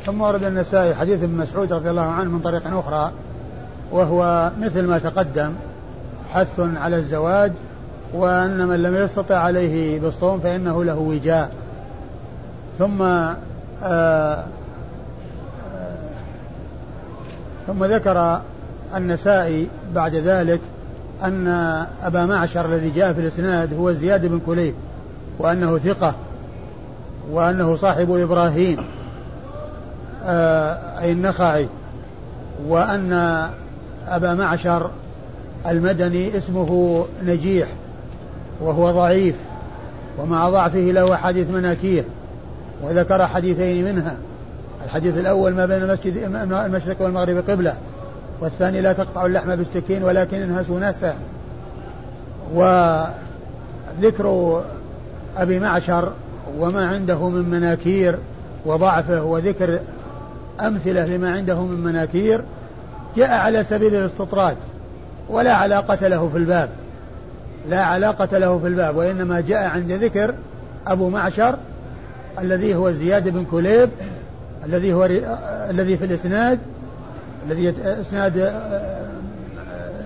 [0.06, 3.12] ثم ورد النسائي حديث ابن مسعود رضي الله عنه من طريق أخرى
[3.92, 5.54] وهو مثل ما تقدم
[6.34, 7.52] حث على الزواج
[8.14, 11.52] وأن من لم يستطع عليه بالصوم فإنه له وجاء.
[12.80, 13.02] ثم
[13.84, 14.44] آه،
[17.68, 18.42] ثم ذكر
[18.96, 20.60] النسائي بعد ذلك
[21.24, 21.48] أن
[22.04, 24.74] أبا معشر الذي جاء في الإسناد هو زياد بن كليب
[25.40, 26.16] وأنه ثقة
[27.32, 28.78] وأنه صاحب إبراهيم
[30.26, 31.68] آه، أي النخعي
[32.68, 33.14] وأن
[34.08, 34.90] أبا معشر
[35.68, 37.68] المدني اسمه نجيح
[38.62, 39.36] وهو ضعيف
[40.20, 42.04] ومع ضعفه له حديث مناكير
[42.84, 44.16] وذكر حديثين منها.
[44.86, 46.18] الحديث الأول ما بين المسجد
[46.66, 47.76] المشرق والمغرب قبلة
[48.42, 51.16] والثاني لا تقطع اللحم بالسكين ولكن انهسوا نهسا
[52.54, 54.64] وذكر
[55.38, 56.12] أبي معشر
[56.60, 58.18] وما عنده من مناكير
[58.66, 59.80] وضعفه وذكر
[60.60, 62.42] أمثلة لما عنده من مناكير
[63.16, 64.56] جاء على سبيل الاستطراد
[65.30, 66.70] ولا علاقة له في الباب.
[67.70, 70.34] لا علاقة له في الباب وإنما جاء عند ذكر
[70.88, 71.56] أبو معشر
[72.40, 73.90] الذي هو زياد بن كليب
[74.66, 75.06] الذي هو
[75.70, 76.60] الذي في الإسناد
[77.46, 78.54] الذي إسناد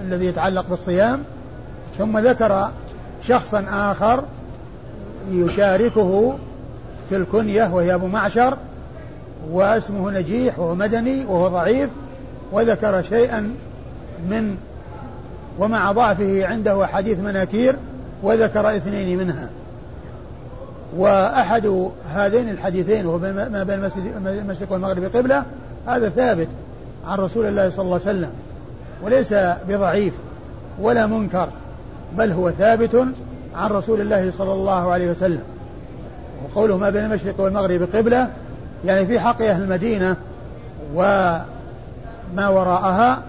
[0.02, 1.24] الذي يتعلق بالصيام.
[1.98, 2.72] ثم ذكر
[3.22, 4.24] شخصا آخر
[5.32, 6.38] يشاركه
[7.10, 8.58] في الكنية وهي أبو معشر
[9.52, 11.90] واسمه نجيح وهو مدني وهو ضعيف
[12.52, 13.54] وذكر شيئا
[14.30, 14.58] من
[15.60, 17.76] ومع ضعفه عنده حديث مناكير
[18.24, 19.50] وذكر اثنين منها.
[20.98, 23.92] وأحد هذين الحديثين وهو ما بين
[24.28, 25.44] المشرق والمغرب قبلة
[25.88, 26.48] هذا ثابت
[27.08, 28.32] عن رسول الله صلى الله عليه وسلم
[29.04, 29.34] وليس
[29.68, 30.14] بضعيف
[30.80, 31.48] ولا منكر
[32.18, 32.96] بل هو ثابت
[33.56, 35.44] عن رسول الله صلى الله عليه وسلم.
[36.46, 38.30] وقوله ما بين المشرق والمغرب قبلة
[38.86, 40.16] يعني في حق أهل المدينة
[40.96, 43.22] وما وراءها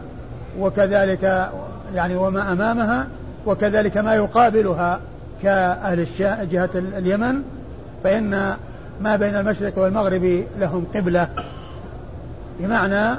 [0.58, 1.50] وكذلك
[1.94, 3.06] يعني وما أمامها
[3.46, 5.00] وكذلك ما يقابلها
[5.42, 6.06] كأهل
[6.50, 7.42] جهة اليمن
[8.04, 8.56] فإن
[9.00, 11.28] ما بين المشرق والمغرب لهم قبلة.
[12.60, 13.18] بمعنى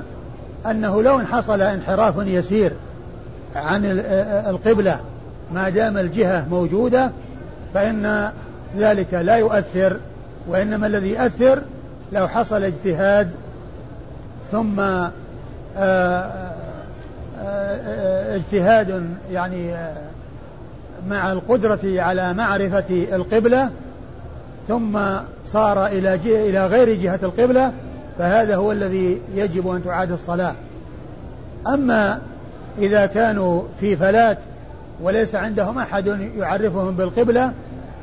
[0.65, 2.71] أنه لو حصل انحراف يسير
[3.55, 3.81] عن
[4.49, 4.99] القبلة
[5.53, 7.11] ما دام الجهة موجودة
[7.73, 8.31] فإن
[8.77, 9.97] ذلك لا يؤثر
[10.47, 11.61] وإنما الذي يؤثر
[12.13, 13.29] لو حصل اجتهاد
[14.51, 15.11] ثم آه،
[15.77, 16.31] آه،
[17.41, 19.75] آه، اجتهاد يعني
[21.07, 23.69] مع القدرة على معرفة القبلة
[24.67, 24.99] ثم
[25.45, 27.73] صار إلى إلى غير جهة القبلة
[28.17, 30.53] فهذا هو الذي يجب أن تعاد الصلاة.
[31.67, 32.21] أما
[32.77, 34.37] إذا كانوا في فلات
[35.01, 37.51] وليس عندهم أحد يعرفهم بالقبلة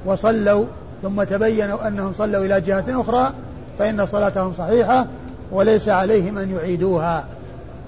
[0.06, 0.64] وصلوا
[1.02, 3.32] ثم تبينوا أنهم صلوا إلى جهة أخرى
[3.78, 5.06] فإن صلاتهم صحيحة
[5.52, 7.24] وليس عليهم أن يعيدوها.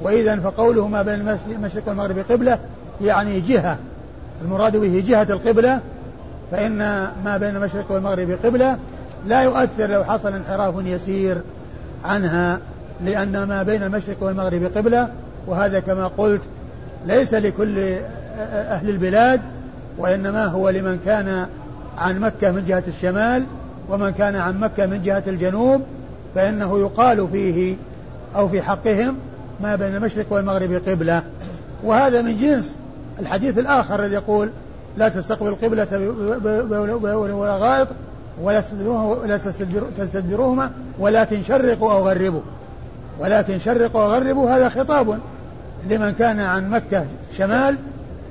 [0.02, 2.58] وإذا فقوله ما بين المشرق والمغرب قبلة
[3.00, 3.78] يعني جهة.
[4.44, 5.80] المراد به جهة القبلة
[6.50, 6.78] فإن
[7.24, 8.78] ما بين المشرق والمغرب قبلة
[9.26, 11.40] لا يؤثر لو حصل انحراف يسير
[12.04, 12.58] عنها
[13.04, 15.08] لأن ما بين المشرق والمغرب قبلة
[15.46, 16.42] وهذا كما قلت
[17.06, 17.78] ليس لكل
[18.52, 19.40] أهل البلاد
[19.98, 21.46] وإنما هو لمن كان
[21.98, 23.44] عن مكة من جهة الشمال
[23.88, 25.82] ومن كان عن مكة من جهة الجنوب
[26.34, 27.76] فإنه يقال فيه
[28.36, 29.16] أو في حقهم
[29.62, 31.22] ما بين المشرق والمغرب قبلة.
[31.84, 32.76] وهذا من جنس
[33.20, 34.50] الحديث الآخر الذي يقول
[34.96, 35.86] لا تستقبل القبلة
[37.34, 37.88] ولا غائط
[38.42, 38.60] ولا
[39.98, 42.40] تستدبروهما ولكن شرقوا أو غربوا.
[43.18, 45.18] ولكن شرقوا أو غربوا هذا خطاب
[45.90, 47.76] لمن كان عن مكة شمال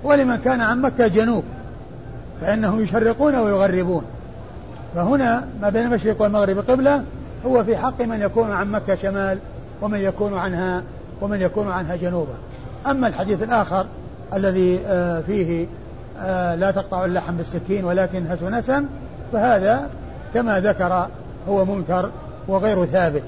[0.04, 1.44] ولمن كان عن مكة جنوب
[2.42, 4.04] فإنهم يشرقون ويغربون.
[4.96, 7.04] فهنا ما بين المشرق والمغرب قبلة
[7.46, 9.38] هو في حق من يكون عن مكة شمال
[9.82, 10.84] ومن يكون عنها
[11.22, 12.34] ومن يكون عنها جنوبا.
[12.88, 13.86] أما الحديث الآخر
[14.34, 15.68] الذي آه، فيه
[16.20, 18.86] آه، لا تقطع اللحم بالسكين ولكن هسنسا
[19.34, 19.90] فهذا
[20.34, 21.08] كما ذكر
[21.50, 22.12] هو منكر
[22.48, 23.24] وغير ثابت.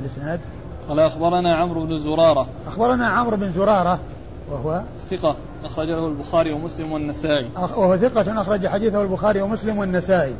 [0.00, 0.40] الإسناد؟
[0.88, 2.46] قال أخبرنا عمرو بن زرارة.
[2.66, 3.98] أخبرنا عمرو بن زرارة
[4.50, 7.50] وهو؟ ثقة أخرج له البخاري ومسلم والنسائي.
[7.56, 10.34] وهو ثقة أخرج حديثه البخاري ومسلم والنسائي.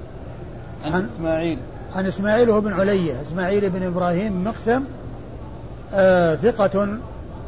[0.84, 1.58] عن, عن إسماعيل.
[1.96, 3.22] عن إسماعيل وهو بن علية.
[3.22, 4.84] إسماعيل بن إبراهيم مقسم
[5.94, 6.98] آه ثقة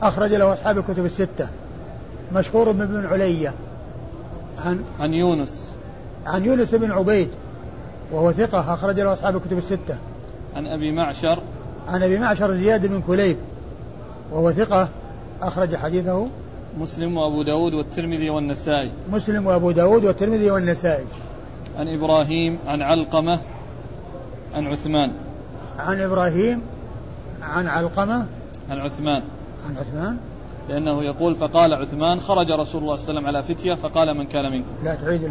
[0.03, 1.49] أخرج له أصحاب الكتب الستة.
[2.33, 3.55] مشهور بن علية.
[4.65, 5.75] عن عن يونس.
[6.27, 7.29] عن يونس بن عبيد
[8.13, 9.99] وهو ثقة أخرج له أصحاب الكتب الستة.
[10.57, 11.39] عن أبي معشر.
[11.89, 13.37] عن أبي معشر زياد بن كليب
[14.33, 14.89] وهو ثقة
[15.43, 16.29] أخرج حديثه.
[16.79, 18.93] مسلم وأبو داود والترمذي والنسائي.
[19.13, 21.05] مسلم وأبو داود والترمذي والنسائي.
[21.77, 23.41] عن إبراهيم عن علقمة
[24.55, 25.13] عن عثمان.
[25.79, 26.61] عن إبراهيم
[27.43, 28.27] عن علقمة
[28.71, 29.23] عن عثمان.
[29.69, 30.19] عن عثمان.
[30.69, 34.27] لأنه يقول فقال عثمان خرج رسول الله صلى الله عليه وسلم على فتية فقال من
[34.27, 35.23] كان منكم؟ لا تعيد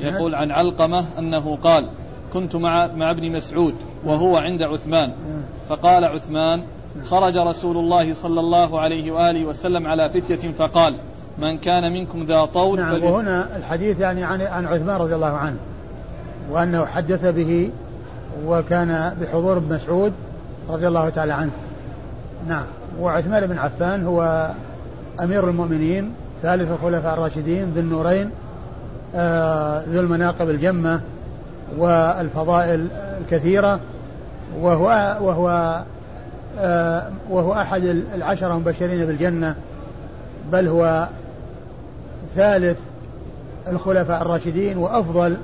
[0.00, 1.90] يقول عن علقمة أنه قال
[2.32, 5.10] كنت مع مع ابن مسعود وهو عند عثمان.
[5.10, 5.44] آه.
[5.68, 6.62] فقال عثمان
[7.04, 10.96] خرج رسول الله صلى الله عليه وآله وسلم على فتية فقال
[11.38, 15.56] من كان منكم ذا طول نعم وهنا الحديث يعني عن عن عثمان رضي الله عنه
[16.50, 17.70] وأنه حدث به
[18.46, 20.12] وكان بحضور ابن مسعود
[20.68, 21.50] رضي الله تعالى عنه.
[22.48, 22.64] نعم.
[23.00, 24.50] وعثمان بن عفان هو
[25.20, 28.30] أمير المؤمنين ثالث الخلفاء الراشدين ذي النورين
[29.14, 31.00] آه ذو المناقب الجمة
[31.78, 32.88] والفضائل
[33.20, 33.80] الكثيرة
[34.60, 35.82] وهو وهو
[36.58, 39.54] آه وهو أحد العشرة المبشرين بالجنة
[40.52, 41.08] بل هو
[42.36, 42.78] ثالث
[43.68, 45.36] الخلفاء الراشدين وأفضل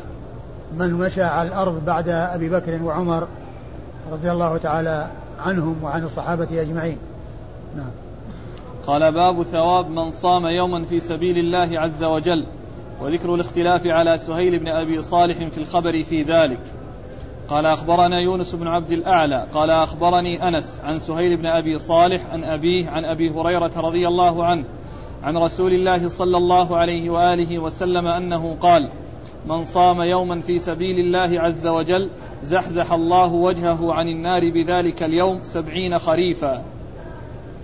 [0.79, 3.27] من مشى على الأرض بعد أبي بكر وعمر
[4.13, 5.07] رضي الله تعالى
[5.47, 6.99] عنهم وعن الصحابة أجمعين.
[7.77, 7.91] نعم.
[8.87, 12.47] قال باب ثواب من صام يوما في سبيل الله عز وجل
[13.03, 16.61] وذكر الاختلاف على سهيل بن أبي صالح في الخبر في ذلك.
[17.49, 22.45] قال أخبرنا يونس بن عبد الأعلى قال أخبرني أنس عن سهيل بن أبي صالح عن
[22.45, 24.65] أبيه عن أبي هريرة رضي الله عنه
[25.23, 28.91] عن رسول الله صلى الله عليه وآله وسلم أنه قال
[29.47, 32.11] من صام يوما في سبيل الله عز وجل
[32.43, 36.63] زحزح الله وجهه عن النار بذلك اليوم سبعين خريفا.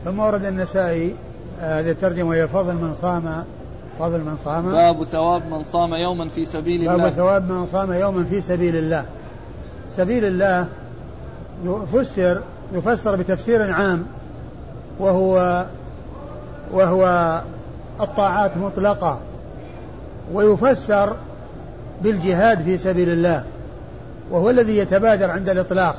[0.05, 1.15] ثم ورد النسائي
[1.61, 3.45] هذه الترجمة وهي فضل من صام
[3.99, 4.73] فضل من صام.
[4.73, 6.97] باب ثواب من صام يوما في سبيل الله.
[6.97, 9.05] باب ثواب من صام يوما في سبيل الله.
[9.91, 10.67] سبيل الله
[11.65, 12.41] يفسر
[12.73, 14.07] يفسر بتفسير عام
[14.99, 15.67] وهو
[16.73, 17.43] وهو
[18.01, 19.21] الطاعات مطلقة
[20.33, 21.13] ويفسر
[22.03, 23.45] بالجهاد في سبيل الله
[24.31, 25.97] وهو الذي يتبادر عند الإطلاق.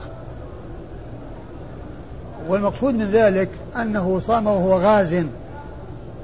[2.48, 3.50] والمقصود من ذلك
[3.82, 5.14] أنه صام وهو غاز.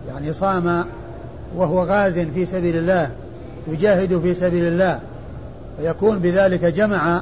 [0.08, 0.86] يعني صام
[1.56, 3.10] وهو غاز في سبيل الله
[3.68, 5.00] يجاهد في سبيل الله
[5.80, 7.22] ويكون بذلك جمع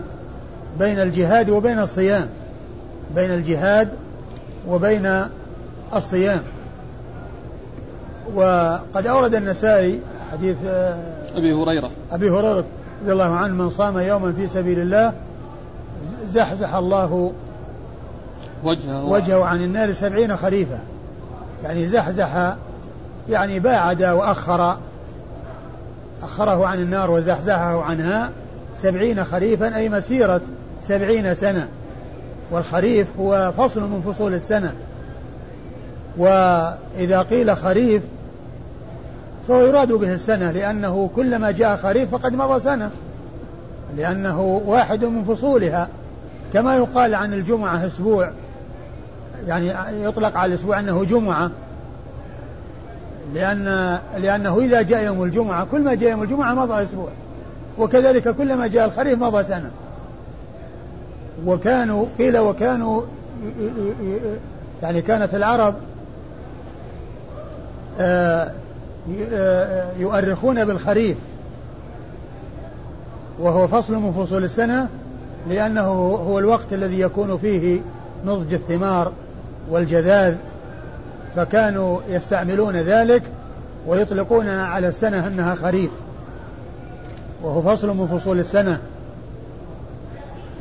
[0.80, 2.28] بين الجهاد وبين الصيام
[3.16, 3.90] بين الجهاد
[4.68, 5.26] وبين
[5.96, 6.42] الصيام.
[8.36, 10.00] وقد أورد النسائي
[10.32, 10.98] حديث آه،
[11.36, 11.92] أبي هريرة.
[12.12, 12.64] أبي هريرة
[13.04, 15.14] رضي الله عنه من صام يوما في سبيل الله
[16.34, 17.34] زحزح الله
[18.64, 20.80] وجهه, وجهه عن النار سبعين خريفا
[21.64, 22.56] يعني زحزح
[23.30, 24.78] يعني باعد وأخر
[26.24, 28.32] أخره عن النار وزحزحه عنها
[28.76, 30.42] سبعين خريفا أي مسيرة
[30.82, 31.68] سبعين سنة.
[32.52, 34.74] والخريف هو فصل من فصول السنة.
[36.18, 38.04] وإذا قيل خريف
[39.48, 42.90] فهو يراد به السنة لأنه كلما جاء خريف فقد مضى سنة.
[43.98, 45.88] لأنه واحد من فصولها.
[46.54, 48.32] كما يقال عن الجمعة أسبوع
[49.48, 51.52] يعني يطلق على الأسبوع أنه جمعة.
[53.34, 57.10] لأن لأنه إذا جاء يوم الجمعة كل ما جاء يوم الجمعة مضى أسبوع.
[57.78, 59.72] وكذلك كلما جاء الخريف مضى سنة.
[61.46, 63.02] وكانوا قيل وكانوا
[64.84, 65.76] يعني كانت العرب
[68.00, 68.52] آه،
[70.00, 71.18] يؤرخون بالخريف.
[73.40, 74.88] وهو فصل من فصول السنة
[75.50, 75.88] لأنه
[76.28, 77.82] هو الوقت الذي يكون فيه
[78.26, 79.12] نضج الثمار.
[79.70, 80.36] والجذاذ
[81.36, 83.24] فكانوا يستعملون ذلك
[83.88, 85.92] ويطلقون على السنة أنها خريف.
[87.44, 88.82] وهو فصل من فصول السنة.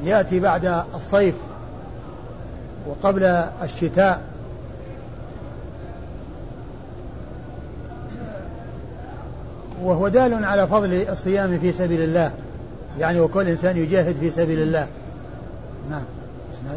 [0.05, 1.35] يأتي بعد الصيف
[2.89, 3.25] وقبل
[3.63, 4.21] الشتاء.
[9.83, 12.31] وهو دال على فضل الصيام في سبيل الله.
[12.99, 14.87] يعني وكل إنسان يجاهد في سبيل الله.
[15.91, 16.03] نعم.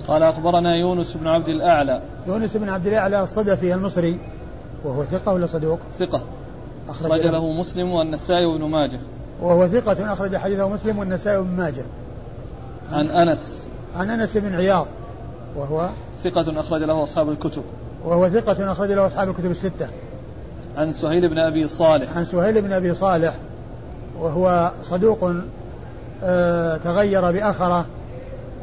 [0.07, 2.01] قال أخبرنا يونس بن عبد الأعلى.
[2.27, 4.19] يونس بن عبد الأعلى الصدفي المصري
[4.83, 6.21] وهو ثقة ولا صدوق؟ ثقة.
[6.89, 8.99] أخرج له مسلم والنسائي وابن ماجه.
[9.41, 11.83] وهو ثقة أخرج حديثه مسلم والنسائي وابن ماجه.
[12.91, 13.65] عن أنس.
[13.95, 14.87] عن أنس بن عياض
[15.55, 15.89] وهو
[16.23, 17.63] ثقة أخرج له أصحاب الكتب.
[18.05, 19.87] وهو ثقة أخرج له أصحاب الكتب الستة.
[20.77, 22.17] عن سهيل بن أبي صالح.
[22.17, 23.33] عن سهيل بن أبي صالح
[24.19, 25.33] وهو صدوق
[26.23, 27.85] آه تغير بأخرة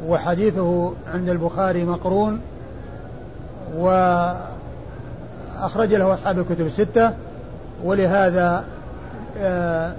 [0.07, 2.39] وحديثه عند البخاري مقرون
[3.77, 4.43] وأخرج
[5.93, 7.13] له أصحاب الكتب الستة
[7.83, 8.63] ولهذا
[9.41, 9.93] آه،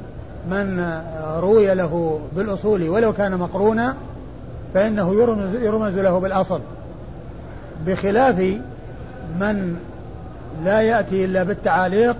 [0.51, 1.01] من
[1.37, 3.95] روي له بالأصول ولو كان مقرونا
[4.75, 6.61] فإنه يرمز, يرمز له بالأصل
[7.87, 8.39] بخلاف
[9.41, 9.77] من
[10.65, 12.17] لا يأتي إلا بالتعاليق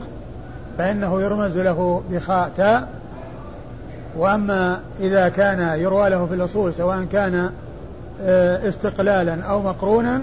[0.79, 2.89] فإنه يرمز له بخاء تاء.
[4.17, 7.51] وأما إذا كان يروى له في الأصول سواء كان
[8.21, 10.23] استقلالا أو مقرونا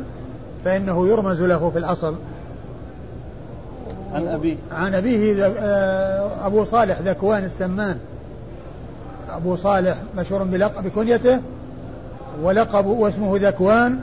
[0.66, 2.16] فإنه يرمز له في الأصل.
[4.14, 4.58] عن أبيه.
[4.72, 7.98] عن أبيه آه، أبو صالح ذكوان السمان.
[9.30, 11.40] أبو صالح مشهور بلقب بكنيته
[12.44, 14.00] ولقب واسمه ذكوان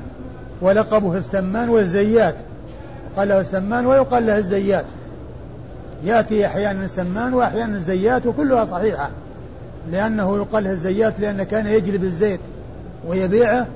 [0.60, 2.34] ولقبه السمان والزيات.
[3.16, 4.84] قال له السمان ويقال له الزيات.
[6.04, 9.10] يأتي أحيانا السمان وأحيانا الزيات وكلها صحيحة
[9.90, 12.40] لأنه يقال له الزيات لأنه كان يجلب الزيت
[13.08, 13.66] ويبيعه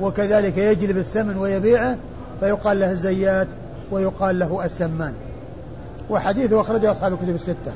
[0.00, 1.96] وكذلك يجلب السمن ويبيعه
[2.40, 3.48] فيقال له الزيات
[3.90, 5.14] ويقال له السمان.
[6.10, 7.72] وحديثه أخرجه أصحاب الكتب الستة.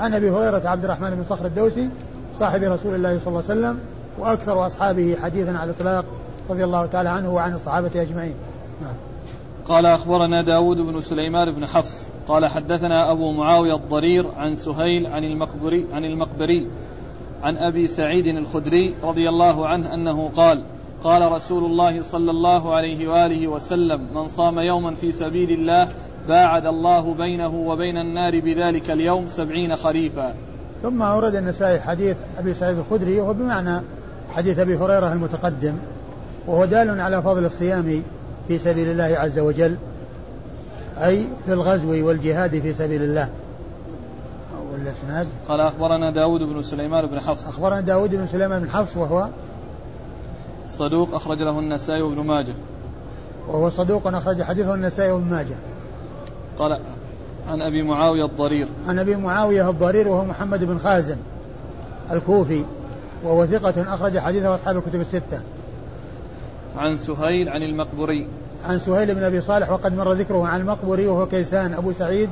[0.00, 1.88] عن أبي هريرة عبد الرحمن بن صخر الدوسي
[2.34, 3.78] صاحب رسول الله صلى الله عليه وسلم
[4.18, 6.04] وأكثر أصحابه حديثا على الإطلاق
[6.50, 8.34] رضي الله تعالى عنه وعن الصحابة أجمعين.
[8.82, 8.94] نعم.
[9.68, 15.24] قال أخبرنا داود بن سليمان بن حفص قال حدثنا أبو معاوية الضرير عن سهيل عن
[15.24, 16.68] المقبري عن المقبري
[17.42, 20.64] عن أبي سعيد الخدري رضي الله عنه أنه قال
[21.04, 25.88] قال رسول الله صلى الله عليه وآله وسلم من صام يوما في سبيل الله
[26.28, 30.34] باعد الله بينه وبين النار بذلك اليوم سبعين خريفا.
[30.82, 33.80] ثم أورد النسائي حديث أبي سعيد الخدري وهو بمعنى
[34.34, 35.74] حديث أبي هريرة المتقدم
[36.46, 38.02] وهو دال على فضل الصيام
[38.48, 39.76] في سبيل الله عز وجل
[40.98, 43.28] أي في الغزو والجهاد في سبيل الله.
[44.72, 47.48] والإسناد قال أخبرنا داود بن سليمان بن حفص.
[47.48, 49.28] أخبرنا داود بن سليمان بن حفص وهو
[50.78, 52.54] صدوق أخرج له النسائي وابن ماجه.
[53.48, 55.54] وهو صدوق أخرج حديثه النسائي وابن ماجه.
[56.58, 56.80] قال
[57.48, 58.68] عن أبي معاوية الضرير.
[58.88, 61.16] عن أبي معاوية الضرير وهو محمد بن خازم
[62.12, 62.64] الكوفي
[63.24, 65.40] وهو ثقة أخرج حديثه أصحاب الكتب الستة.
[66.76, 68.28] عن سهيل عن المقبري
[68.64, 72.30] عن سهيل بن أبي صالح وقد مر ذكره عن المقبري وهو كيسان أبو سعيد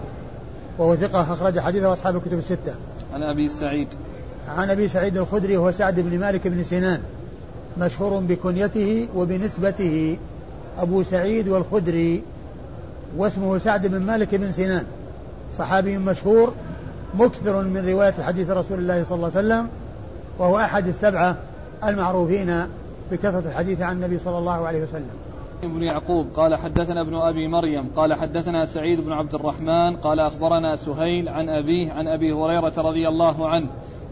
[0.78, 2.74] وهو ثقة أخرج حديثه أصحاب الكتب الستة.
[3.14, 3.88] عن أبي سعيد.
[4.48, 7.00] عن أبي سعيد الخدري وهو سعد بن مالك بن سنان.
[7.78, 10.18] مشهور بكنيته وبنسبته
[10.78, 12.22] أبو سعيد والخدري
[13.16, 14.84] واسمه سعد بن مالك بن سنان.
[15.52, 16.52] صحابي مشهور
[17.14, 19.68] مكثر من رواية حديث رسول الله صلى الله عليه وسلم
[20.38, 21.36] وهو أحد السبعة
[21.84, 22.66] المعروفين
[23.12, 25.10] بكثرة الحديث عن النبي صلى الله عليه وسلم.
[25.64, 30.76] ابن يعقوب قال حدثنا ابن أبي مريم قال حدثنا سعيد بن عبد الرحمن قال أخبرنا
[30.76, 33.66] سهيل عن أبيه عن أبي هريرة رضي الله عنه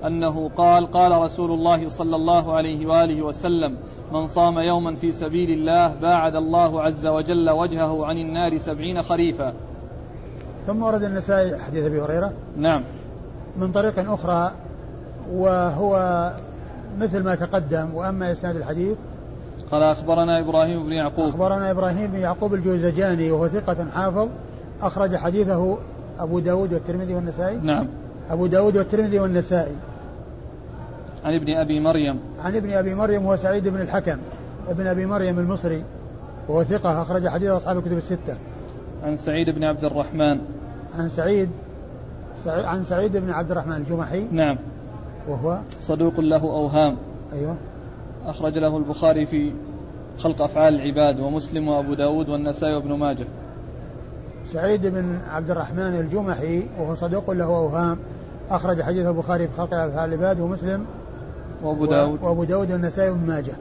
[0.07, 3.77] أنه قال قال رسول الله صلى الله عليه وآله وسلم
[4.13, 9.53] من صام يوما في سبيل الله باعد الله عز وجل وجهه عن النار سبعين خريفا.
[10.67, 12.33] ثم ورد النسائي حديث أبي هريرة.
[12.57, 12.83] نعم.
[13.57, 14.53] من طريق أخرى
[15.33, 15.93] وهو
[16.99, 18.97] مثل ما تقدم وأما إسناد الحديث
[19.71, 21.29] قال أخبرنا إبراهيم بن يعقوب.
[21.29, 24.29] أخبرنا إبراهيم بن يعقوب الجوزجاني وهو ثقة حافظ
[24.83, 25.79] أخرج حديثه
[26.21, 27.57] أبو داود والترمذي والنسائي.
[27.57, 27.87] نعم.
[28.31, 29.77] أبو داود والترمذي والنسائي.
[31.25, 32.21] عن ابن أبي مريم.
[32.45, 34.19] عن ابن أبي مريم هو سعيد بن الحكم.
[34.69, 35.85] ابن أبي مريم المصري.
[36.49, 38.37] وهو ثقة أخرج حديث أصحاب الكتب الستة.
[39.03, 40.41] عن سعيد بن عبد الرحمن.
[40.95, 41.51] عن سعيد
[42.47, 44.25] عن سعيد بن عبد الرحمن الجمحي.
[44.33, 44.57] نعم.
[45.29, 46.97] وهو؟ صدوق له أوهام.
[47.33, 47.57] أيوه.
[48.27, 49.55] أخرج له البخاري في
[50.19, 53.27] خلق أفعال العباد ومسلم وأبو داود والنسائي وابن ماجه.
[54.45, 57.99] سعيد بن عبد الرحمن الجمحي وهو صدوق له أوهام.
[58.51, 60.85] أخرج حديث البخاري في خلق أفعال العباد ومسلم
[61.63, 62.23] وأبو داود.
[62.23, 63.53] وأبو داود والنسائي وابن ماجه.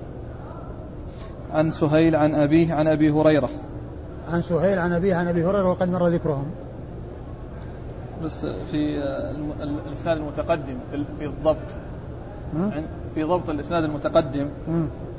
[1.52, 3.50] عن سهيل عن أبيه عن أبي هريرة.
[4.28, 6.46] عن سهيل عن أبيه عن أبي هريرة وقد مر ذكرهم.
[8.24, 9.04] بس في
[9.88, 10.78] الإسناد المتقدم
[11.20, 11.58] في الضبط.
[13.16, 14.50] في ضبط الإسناد المتقدم.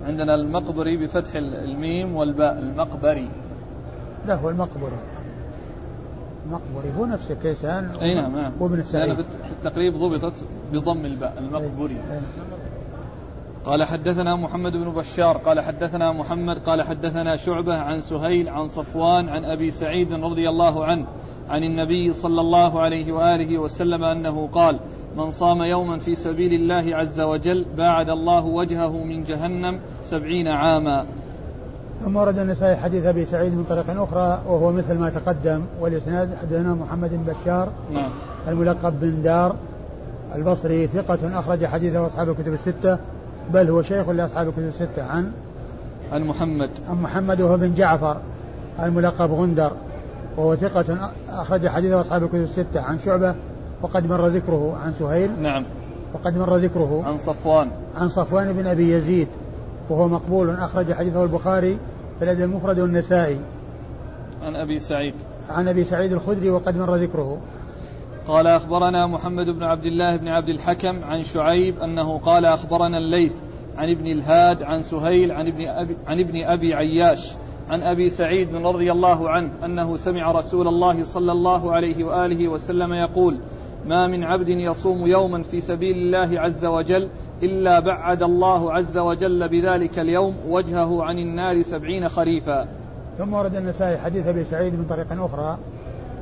[0.06, 3.30] عندنا المقبري بفتح الميم والباء المقبري.
[4.26, 4.98] لا هو المقبري.
[6.48, 9.12] المقبري هو نفسه كيسان أي نعم نعم وابن سعيد.
[9.12, 12.20] في التقريب ضبطت بضم الباء المقبري أي.
[13.64, 19.28] قال حدثنا محمد بن بشار قال حدثنا محمد قال حدثنا شعبة عن سهيل عن صفوان
[19.28, 21.06] عن أبي سعيد رضي الله عنه
[21.48, 24.80] عن النبي صلى الله عليه وآله وسلم أنه قال
[25.16, 31.06] من صام يوما في سبيل الله عز وجل باعد الله وجهه من جهنم سبعين عاما.
[32.04, 36.74] ثم ورد النسائي حديث أبي سعيد من طريق أخرى وهو مثل ما تقدم والإسناد حدثنا
[36.74, 38.10] محمد بن بشار نعم.
[38.48, 39.54] الملقب بن دار
[40.34, 42.98] البصري ثقة أخرج حديثه أصحاب الكتب الستة
[43.52, 45.02] بل هو شيخ لأصحاب الكتب الستة.
[45.02, 45.30] عن؟
[46.12, 46.70] عن محمد.
[46.88, 48.16] عن محمد وهو بن جعفر
[48.82, 49.72] الملقب غندر
[50.36, 52.80] وهو ثقة أخرج حديثه أصحاب الكتب الستة.
[52.80, 53.34] عن شعبة
[53.82, 54.78] وقد مر ذكره.
[54.84, 55.64] عن سهيل نعم.
[56.14, 57.02] وقد مر ذكره.
[57.06, 57.70] عن صفوان.
[57.96, 59.28] عن صفوان بن أبي يزيد
[59.90, 61.78] وهو مقبول أخرج حديثه البخاري.
[62.18, 63.40] في الأدب المفرد والنسائي.
[64.42, 65.14] عن أبي سعيد.
[65.48, 67.40] عن أبي سعيد الخدري وقد مر ذكره.
[68.28, 73.32] قال أخبرنا محمد بن عبد الله بن عبد الحكم عن شعيب أنه قال أخبرنا الليث
[73.76, 77.34] عن ابن الهاد عن سهيل عن ابن أبي, عن ابن أبي عياش
[77.68, 82.92] عن أبي سعيد رضي الله عنه أنه سمع رسول الله صلى الله عليه وآله وسلم
[82.92, 83.40] يقول
[83.86, 87.08] ما من عبد يصوم يوما في سبيل الله عز وجل
[87.42, 92.68] إلا بعد الله عز وجل بذلك اليوم وجهه عن النار سبعين خريفا.
[93.18, 95.58] ثم ورد النسائي حديث أبي سعيد من طريق أخرى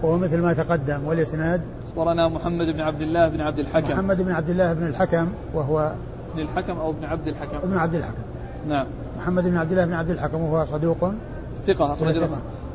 [0.03, 1.61] وهو مثل ما تقدم والإسناد.
[1.89, 3.93] أخبرنا محمد بن عبد الله بن عبد الحكم.
[3.93, 5.93] محمد بن عبد الله بن الحكم وهو
[6.35, 8.23] بن الحكم أو ابن عبد الحكم؟ ابن عبد الحكم.
[8.69, 8.87] نعم.
[9.19, 11.12] محمد بن عبد الله بن عبد الحكم وهو صدوق.
[11.67, 12.29] ثقة أخرج له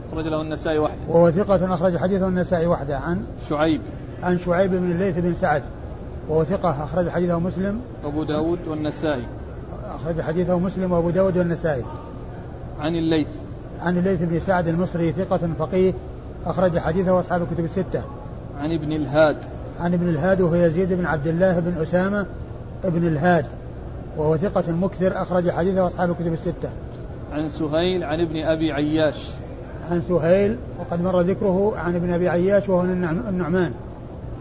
[0.10, 0.98] أخرج له النسائي وحده.
[1.10, 3.82] وهو ثقة أخرج حديثه النسائي وحده عن شعيب.
[4.24, 5.64] عن شعيب بن الليث بن سعد.
[6.32, 7.80] وهو ثقة أخرج حديثه مسلم.
[8.06, 9.26] أبو داود والنسائي.
[9.96, 11.84] أخرج حديثه مسلم وأبو داود والنسائي.
[12.80, 13.30] عن الليث.
[13.82, 15.94] عن الليث بن سعد المصري ثقة فقيه
[16.46, 18.04] أخرج حديثه أصحاب الكتب الستة.
[18.60, 19.38] عن ابن الهاد.
[19.80, 22.26] عن ابن الهاد وهو يزيد بن عبد الله بن أسامة
[22.84, 23.46] ابن الهاد
[24.18, 26.70] وهو ثقة مكثر أخرج حديثه أصحاب الكتب الستة.
[27.32, 29.30] عن سهيل عن ابن أبي عياش.
[29.90, 33.72] عن سهيل وقد مر ذكره عن ابن أبي عياش وهو النعمان.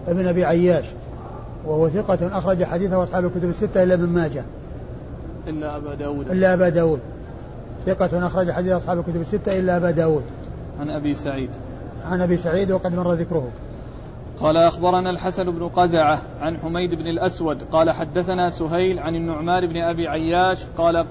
[0.08, 0.84] ابن أبي عياش.
[1.66, 4.44] وهو ثقة أخرج حديثه أصحاب الكتب الستة إلا ابن ماجه.
[5.48, 6.30] إلا أبا داود.
[6.30, 7.00] إلا أبا داود.
[7.86, 10.24] ثقة أخرج حديث أصحاب الكتب الستة إلا أبا داود.
[10.80, 11.50] عن أبي سعيد.
[12.04, 13.48] عن أبي سعيد وقد مر ذكره.
[14.40, 17.62] قال أخبرنا الحسن بن قزعة عن حميد بن الأسود.
[17.62, 20.64] قال حدثنا سهيل عن النعمان بن أبي عياش.
[20.78, 21.06] قال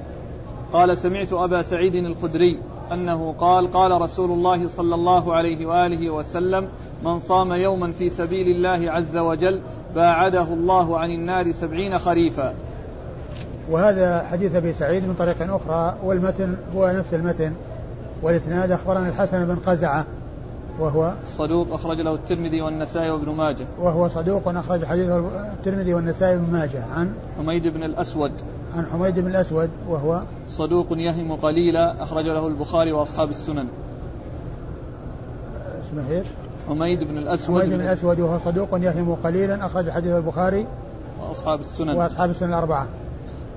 [0.73, 2.59] قال سمعت أبا سعيد الخدري
[2.91, 6.67] أنه قال قال رسول الله صلى الله عليه وآله وسلم
[7.03, 9.61] من صام يوما في سبيل الله عز وجل
[9.95, 12.53] باعده الله عن النار سبعين خريفا.
[13.69, 17.53] وهذا حديث أبي سعيد من طريق أخرى والمتن هو نفس المتن
[18.21, 20.05] والإسناد أخبرنا الحسن بن قزعة
[20.79, 23.65] وهو صدوق أخرج له الترمذي والنسائي وابن ماجه.
[23.79, 25.17] وهو صدوق أخرج حديثه
[25.53, 28.31] الترمذي والنسائي وابن ماجه عن حميد بن الأسود.
[28.77, 33.67] عن حميد بن الأسود وهو صدوق يهم قليلا أخرج له البخاري وأصحاب السنن.
[35.81, 36.27] اسمه إيش؟
[36.69, 37.61] حميد بن الأسود.
[37.61, 40.67] حميد بن الأسود وهو صدوق يهم قليلا أخرج حديث البخاري
[41.21, 41.95] وأصحاب السنن.
[41.95, 42.87] وأصحاب السنن الأربعة.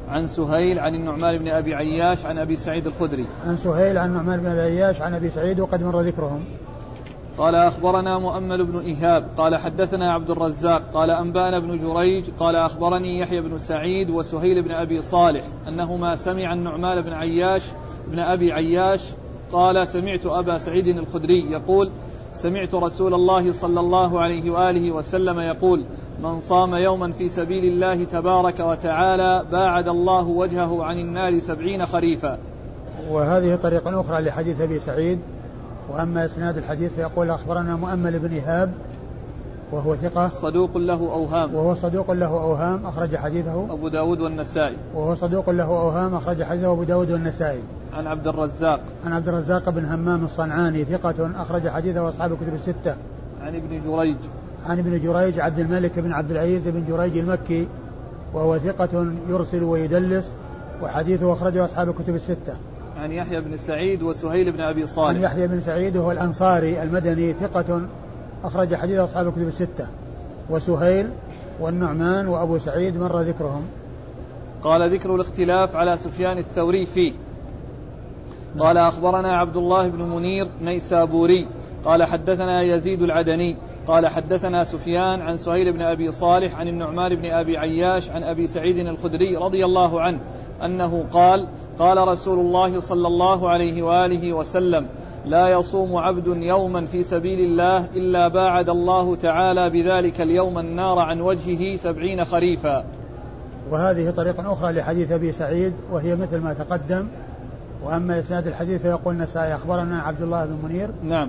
[0.09, 3.27] عن سهيل عن النعمان بن أبي عياش عن أبي سعيد الخدري.
[3.47, 6.45] عن سهيل عن النعمان بن أبي عياش عن أبي سعيد وقد مر ذكرهم.
[7.39, 9.29] قال أخبرنا مؤمل بن إيهاب.
[9.37, 10.83] قال حدثنا عبد الرزاق.
[10.95, 12.31] قال أنبانا بن جريج.
[12.39, 17.63] قال أخبرني يحيى بن سعيد وسهيل بن أبي صالح أنهما سمع النعمان بن عياش
[18.09, 19.13] بن أبي عياش.
[19.53, 21.91] قال سمعت أبا سعيد الخدري يقول
[22.35, 25.85] سمعت رسول الله صلى الله عليه وآله وسلم يقول
[26.23, 32.39] من صام يوما في سبيل الله تبارك وتعالى باعد الله وجهه عن النار سبعين خريفا.
[33.11, 35.19] وهذه طريقة أخرى لحديث أبي سعيد
[35.91, 38.73] وأما إسناد الحديث فيقول أخبرنا مؤمل بن إيهاب
[39.73, 40.29] وهو ثقة.
[40.29, 41.55] صدوق له أوهام.
[41.55, 43.73] وهو صدوق له أوهام أخرج حديثه.
[43.75, 44.77] أبو داود والنسائي.
[44.95, 47.61] وهو صدوق له أوهام أخرج حديثه أبو داود والنسائي.
[47.93, 48.81] عن عبد الرزاق.
[49.07, 52.97] عن عبد الرزاق بن همام الصنعاني ثقة أخرج حديثه أصحاب الكتب الستة.
[53.43, 54.17] عن ابن جريج.
[54.67, 57.67] عن ابن جريج عبد الملك بن عبد العزيز بن جريج المكي.
[58.35, 60.35] وهو ثقة يرسل ويدلس
[60.83, 62.55] وحديثه أخرجه أصحاب الكتب الستة.
[62.97, 65.09] عن يحيى بن سعيد وسهيل بن أبي صالح.
[65.09, 67.81] عن يحيى بن سعيد وهو الأنصاري المدني ثقة
[68.45, 69.87] أخرج حديث أصحاب الكتب الستة
[70.51, 71.11] وسهيل
[71.61, 73.63] والنعمان وأبو سعيد مر ذكرهم.
[74.63, 77.13] قال ذكر الاختلاف على سفيان الثوري فيه.
[78.59, 81.49] قال أخبرنا عبد الله بن منير نيسابوري.
[81.85, 83.57] قال حدثنا يزيد العدني.
[83.87, 88.47] قال حدثنا سفيان عن سهيل بن أبي صالح عن النعمان بن أبي عياش عن أبي
[88.47, 90.21] سعيد الخدري رضي الله عنه
[90.65, 94.87] أنه قال قال رسول الله صلى الله عليه وآله وسلم
[95.27, 101.21] لا يصوم عبد يوما في سبيل الله إلا باعد الله تعالى بذلك اليوم النار عن
[101.21, 102.85] وجهه سبعين خريفا.
[103.71, 107.07] وهذه طريقة أخرى لحديث أبي سعيد وهي مثل ما تقدم
[107.85, 111.29] وأما إسناد الحديث فيقول النسائي أخبرنا عبد الله بن منير نعم.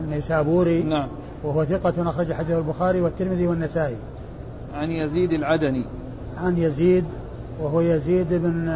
[0.00, 1.08] النيسابوري نعم.
[1.44, 3.96] وهو ثقة أخرج حديث البخاري والترمذي والنسائي.
[4.74, 5.84] عن يزيد العدني.
[6.38, 7.04] عن يزيد
[7.62, 8.68] وهو يزيد بن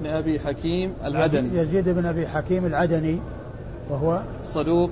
[0.00, 1.58] بن أبي حكيم العدني.
[1.58, 3.18] يزيد بن أبي حكيم العدني
[3.90, 4.90] وهو صدوق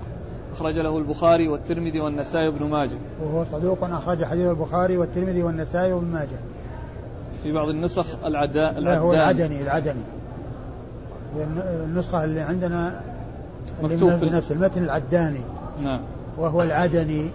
[0.52, 2.96] أخرج له البخاري والترمذي والنسائي وابن ماجه.
[3.22, 6.38] وهو صدوق أخرج حديث البخاري والترمذي والنسائي وابن ماجه.
[7.42, 10.02] في بعض النسخ العدا لا هو العدني العدني.
[11.84, 13.00] النسخة اللي عندنا
[13.82, 15.40] مكتوب في نفس المتن العداني.
[15.82, 16.00] نعم.
[16.38, 17.30] وهو العدني.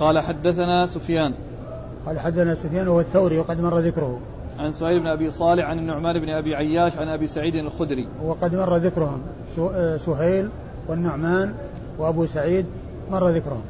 [0.00, 1.34] قال حدثنا سفيان.
[2.06, 4.20] قال حدثنا سفيان وهو الثوري وقد مر ذكره.
[4.58, 8.08] عن سهيل بن أبي صالح عن النعمان بن أبي عياش عن أبي سعيد الخدري.
[8.24, 9.22] وقد مر ذكرهم.
[9.58, 10.48] آه، سهيل
[10.88, 11.54] والنعمان
[11.98, 12.66] وأبو سعيد
[13.10, 13.62] مر ذكرهم.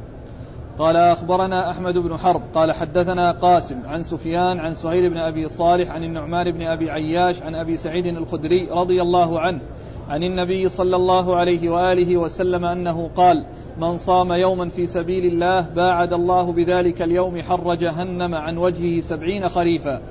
[0.79, 2.41] قال أخبرنا أحمد بن حرب.
[2.53, 7.43] قال حدثنا قاسم عن سفيان عن سهيل بن أبي صالح عن النعمان بن أبي عياش
[7.43, 9.61] عن أبي سعيد الخدري رضي الله عنه
[10.09, 13.45] عن النبي صلى الله عليه وآله وسلم أنه قال
[13.77, 19.47] من صام يوما في سبيل الله باعد الله بذلك اليوم حر جهنم عن وجهه سبعين
[19.47, 20.01] خريفا.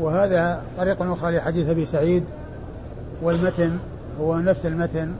[0.00, 2.24] وهذا طريق أخرى لحديث أبي سعيد
[3.22, 3.78] والمتن
[4.20, 5.12] هو نفس المتن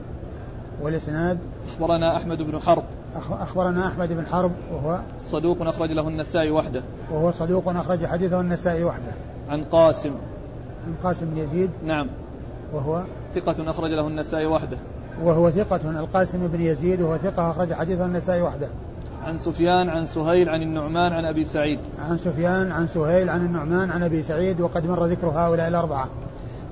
[0.81, 1.37] والإسناد.
[1.67, 2.83] أخبرنا أحمد بن حرب.
[3.31, 6.81] أخبرنا أحمد بن حرب وهو صدوق أخرج له النسائي وحده.
[7.11, 9.11] وهو صدوق أخرج حديثه النسائي وحده.
[9.49, 10.11] عن قاسم.
[10.87, 11.69] عن قاسم بن يزيد.
[11.83, 12.07] نعم.
[12.73, 13.03] وهو
[13.35, 14.77] ثقة أخرج له النسائي وحده.
[15.23, 18.67] وهو ثقة القاسم بن يزيد وهو ثقة أخرج حديثه النسائي وحده.
[19.25, 21.79] عن سفيان عن سهيل عن النعمان عن أبي سعيد.
[21.99, 26.09] عن سفيان عن سهيل عن النعمان عن أبي سعيد وقد مر ذكر هؤلاء الأربعة.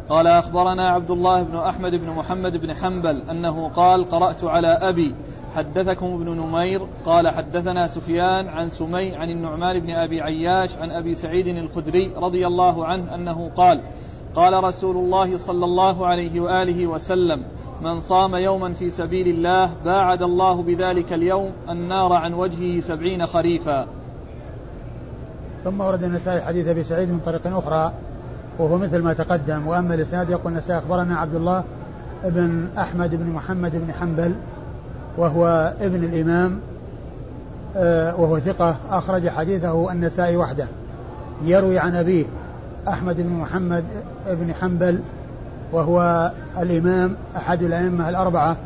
[0.10, 5.16] قال أخبرنا عبد الله بن أحمد بن محمد بن حنبل أنه قال قرأت على أبي
[5.56, 11.16] حدثكم ابن نمير قال حدثنا سفيان عن سمي عن النعمان بن أبي عياش عن أبي
[11.16, 13.82] سعيد الخدري رضي الله عنه أنه قال
[14.36, 17.44] قال رسول الله صلى الله عليه وآله وسلم
[17.82, 23.88] من صام يوما في سبيل الله باعد الله بذلك اليوم النار عن وجهه سبعين خريفا.
[25.64, 27.92] ثم ورد النسائي حديث أبي سعيد من طريق أخرى
[28.60, 31.64] وهو مثل ما تقدم وأما الإسناد يقول النسائي أخبرنا عبد الله
[32.24, 34.36] بن أحمد بن محمد بن حنبل
[35.18, 36.60] وهو ابن الإمام
[37.78, 40.68] آه، وهو ثقة أخرج حديثه النسائي وحده.
[41.46, 42.26] يروي عن أبيه
[42.88, 43.84] أحمد بن محمد
[44.28, 45.00] بن حنبل
[45.74, 48.58] وهو الإمام أحد الأئمة الأربعة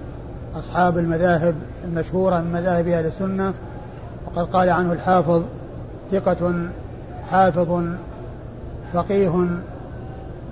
[0.56, 3.54] أصحاب المذاهب المشهورة من مذاهب أهل السنة.
[4.28, 5.44] وقد قال عنه الحافظ
[6.12, 6.70] ثقة
[7.30, 7.84] حافظ
[8.94, 9.48] فقيه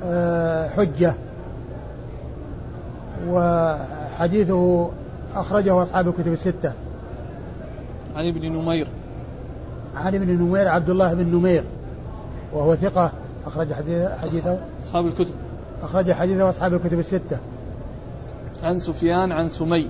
[0.03, 1.13] آه، حجة.
[3.29, 4.89] وحديثه
[5.35, 6.73] أخرجه أصحاب الكتب الستة.
[8.15, 8.87] عن ابن نمير.
[9.95, 11.63] عن ابن نمير عبد الله بن نمير
[12.53, 13.11] وهو ثقة
[13.45, 13.73] أخرج
[14.21, 14.57] حديثه.
[14.83, 15.33] أصحاب الكتب.
[15.85, 17.37] أخرج حديثه أصحاب الكتب الستة
[18.63, 19.89] عن سفيان عن سمي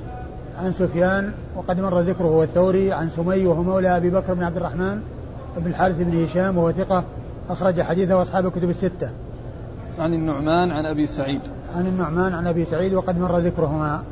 [0.57, 4.57] عن سفيان وقد مر ذكره هو الثوري عن سمي وهو مولى أبي بكر بن عبد
[4.57, 5.01] الرحمن
[5.57, 7.03] بن الحارث بن هشام وهو ثقة
[7.49, 9.09] أخرج حديثه أصحاب الكتب الستة.
[9.99, 11.41] عن النعمان عن أبي سعيد.
[11.75, 14.03] عن النعمان عن أبي سعيد وقد مر ذكرهما.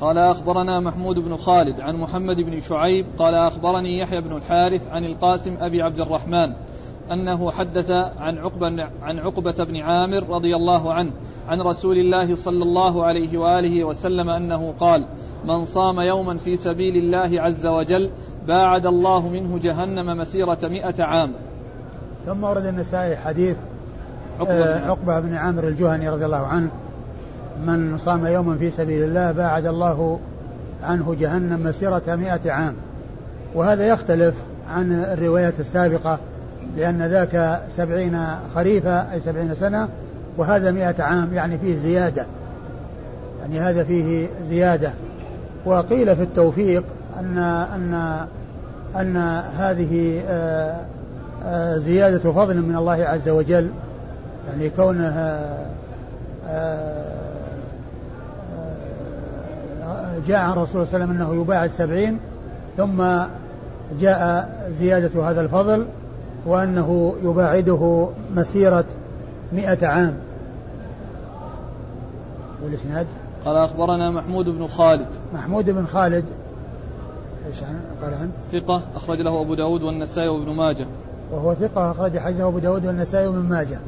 [0.00, 5.04] قال أخبرنا محمود بن خالد عن محمد بن شعيب قال أخبرني يحيى بن الحارث عن
[5.04, 6.52] القاسم أبي عبد الرحمن
[7.10, 7.90] أنه حدث
[8.20, 8.66] عن عقبة
[9.02, 11.10] عن عقبة بن عامر رضي الله عنه
[11.48, 15.06] عن رسول الله صلى الله عليه وآله وسلم أنه قال
[15.44, 18.10] من صام يوما في سبيل الله عز وجل
[18.46, 21.32] باعد الله منه جهنم مسيرة مئة عام.
[22.26, 23.56] ثم ورد النسائي حديث
[24.40, 26.70] عقبة, آه عقبة بن عامر الجهني رضي الله عنه
[27.66, 30.20] من صام يوما في سبيل الله باعد الله
[30.82, 32.74] عنه جهنم مسيرة مئة عام.
[33.54, 34.34] وهذا يختلف
[34.70, 36.18] عن الروايات السابقة
[36.76, 38.18] لأن ذاك سبعين
[38.54, 39.88] خريفا أي سبعين سنة
[40.36, 42.26] وهذا مئة عام يعني فيه زيادة.
[43.40, 44.92] يعني هذا فيه زيادة.
[45.64, 46.84] وقيل في التوفيق
[47.20, 48.26] أن أن
[48.96, 49.16] أن
[49.58, 50.76] هذه آه،
[51.44, 53.70] آه، زيادة فضل من الله عز وجل.
[54.48, 55.58] يعني كونها
[56.48, 57.12] آه،
[60.28, 62.18] جاء عن الرسول صلى الله عليه وسلم أنه يباعد سبعين
[62.76, 63.02] ثم
[64.00, 65.86] جاء زيادة هذا الفضل.
[66.46, 68.84] وأنه يباعده مسيرة
[69.52, 70.14] مئة عام.
[72.64, 73.06] والإسناد؟
[73.44, 75.06] قال أخبرنا محمود بن خالد.
[75.34, 76.24] محمود بن خالد.
[77.46, 77.60] إيش
[78.02, 80.86] قال عنه؟ ثقة أخرج له أبو داود والنسائي وابن ماجه.
[81.32, 83.80] وهو ثقة أخرج حديثه أبو داود والنسائي وابن ماجه.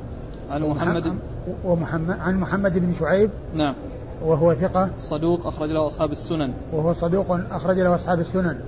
[0.51, 1.19] عن محمد
[1.65, 3.31] ومحمد عن محمد بن شعيب.
[3.55, 3.75] نعم.
[4.25, 4.91] وهو ثقة.
[4.99, 6.53] صدوق أخرج له أصحاب السنن.
[6.73, 8.61] وهو صدوق أخرج له أصحاب السنن.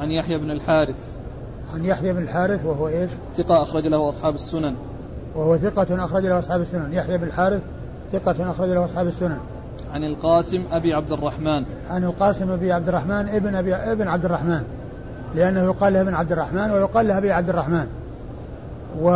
[0.00, 1.09] عن يحيى بن الحارث.
[1.74, 4.74] عن يحيى بن الحارث وهو إيش؟ ثقة أخرج له أصحاب السنن.
[5.34, 6.92] وهو ثقة أخرج له أصحاب السنن.
[6.92, 7.62] يحيى بن الحارث
[8.12, 9.38] ثقة أخرج له أصحاب السنن.
[9.92, 11.64] عن القاسم أبي عبد الرحمن.
[11.90, 14.62] عن القاسم أبي عبد الرحمن ابن أبي ابن عبد الرحمن.
[15.34, 17.86] لأنه يقال له ابن عبد الرحمن ويقال له أبي عبد الرحمن.
[19.02, 19.08] و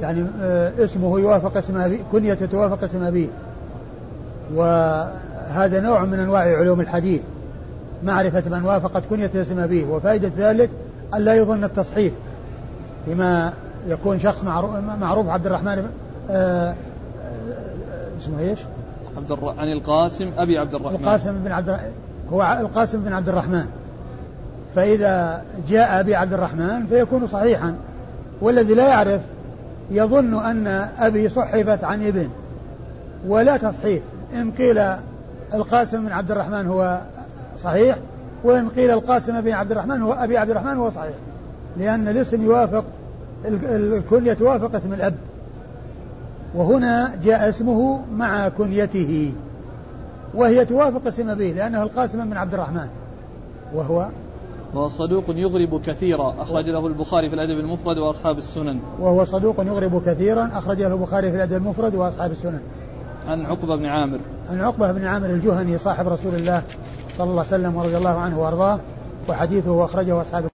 [0.00, 3.28] يعني آه، اسمه يوافق اسم أبي كنيته توافق اسم أبيه.
[4.54, 7.20] وهذا نوع من أنواع علوم الحديث.
[8.02, 10.70] معرفة من وافقت كنية اسم أبيه وفائدة ذلك
[11.14, 12.12] أن لا يظن التصحيف
[13.04, 13.52] فيما
[13.86, 14.44] يكون شخص
[15.00, 15.88] معروف عبد الرحمن
[16.30, 16.74] آه، آه،
[18.20, 18.58] اسمه إيش؟
[19.16, 19.48] عبد الر...
[19.48, 20.96] عن القاسم أبي عبد الرحمن.
[20.96, 21.78] القاسم بن عبد
[22.32, 23.66] هو القاسم بن عبد الرحمن.
[24.74, 27.74] فإذا جاء أبي عبد الرحمن فيكون صحيحا
[28.40, 29.20] والذي لا يعرف
[29.90, 32.28] يظن أن أبي صحفت عن ابن
[33.26, 34.02] ولا تصحيح.
[34.34, 34.82] إن قيل
[35.54, 37.00] القاسم بن عبد الرحمن هو
[37.58, 37.98] صحيح
[38.44, 41.14] وإن قيل القاسم بن عبد الرحمن هو أبي عبد الرحمن هو صحيح
[41.76, 42.84] لأن الاسم يوافق
[43.44, 45.14] الكنية توافق اسم الأب.
[46.54, 49.32] وهنا جاء اسمه مع كنيته
[50.34, 52.88] وهي توافق اسم أبيه لأنه القاسم بن عبد الرحمن
[53.74, 54.08] وهو
[54.74, 58.80] وهو صدوق يغرب كثيرا أخرج له البخاري في الأدب المفرد وأصحاب السنن.
[59.00, 62.60] وهو صدوق يغرب كثيرا أخرج له البخاري في الأدب المفرد وأصحاب السنن.
[63.26, 64.18] عن عقبة بن عامر.
[64.50, 66.62] عن عقبة بن عامر الجهني صاحب رسول الله
[67.18, 68.78] صلى الله عليه وسلم ورضي الله عنه وأرضاه
[69.28, 70.47] وحديثه أخرجه أصحاب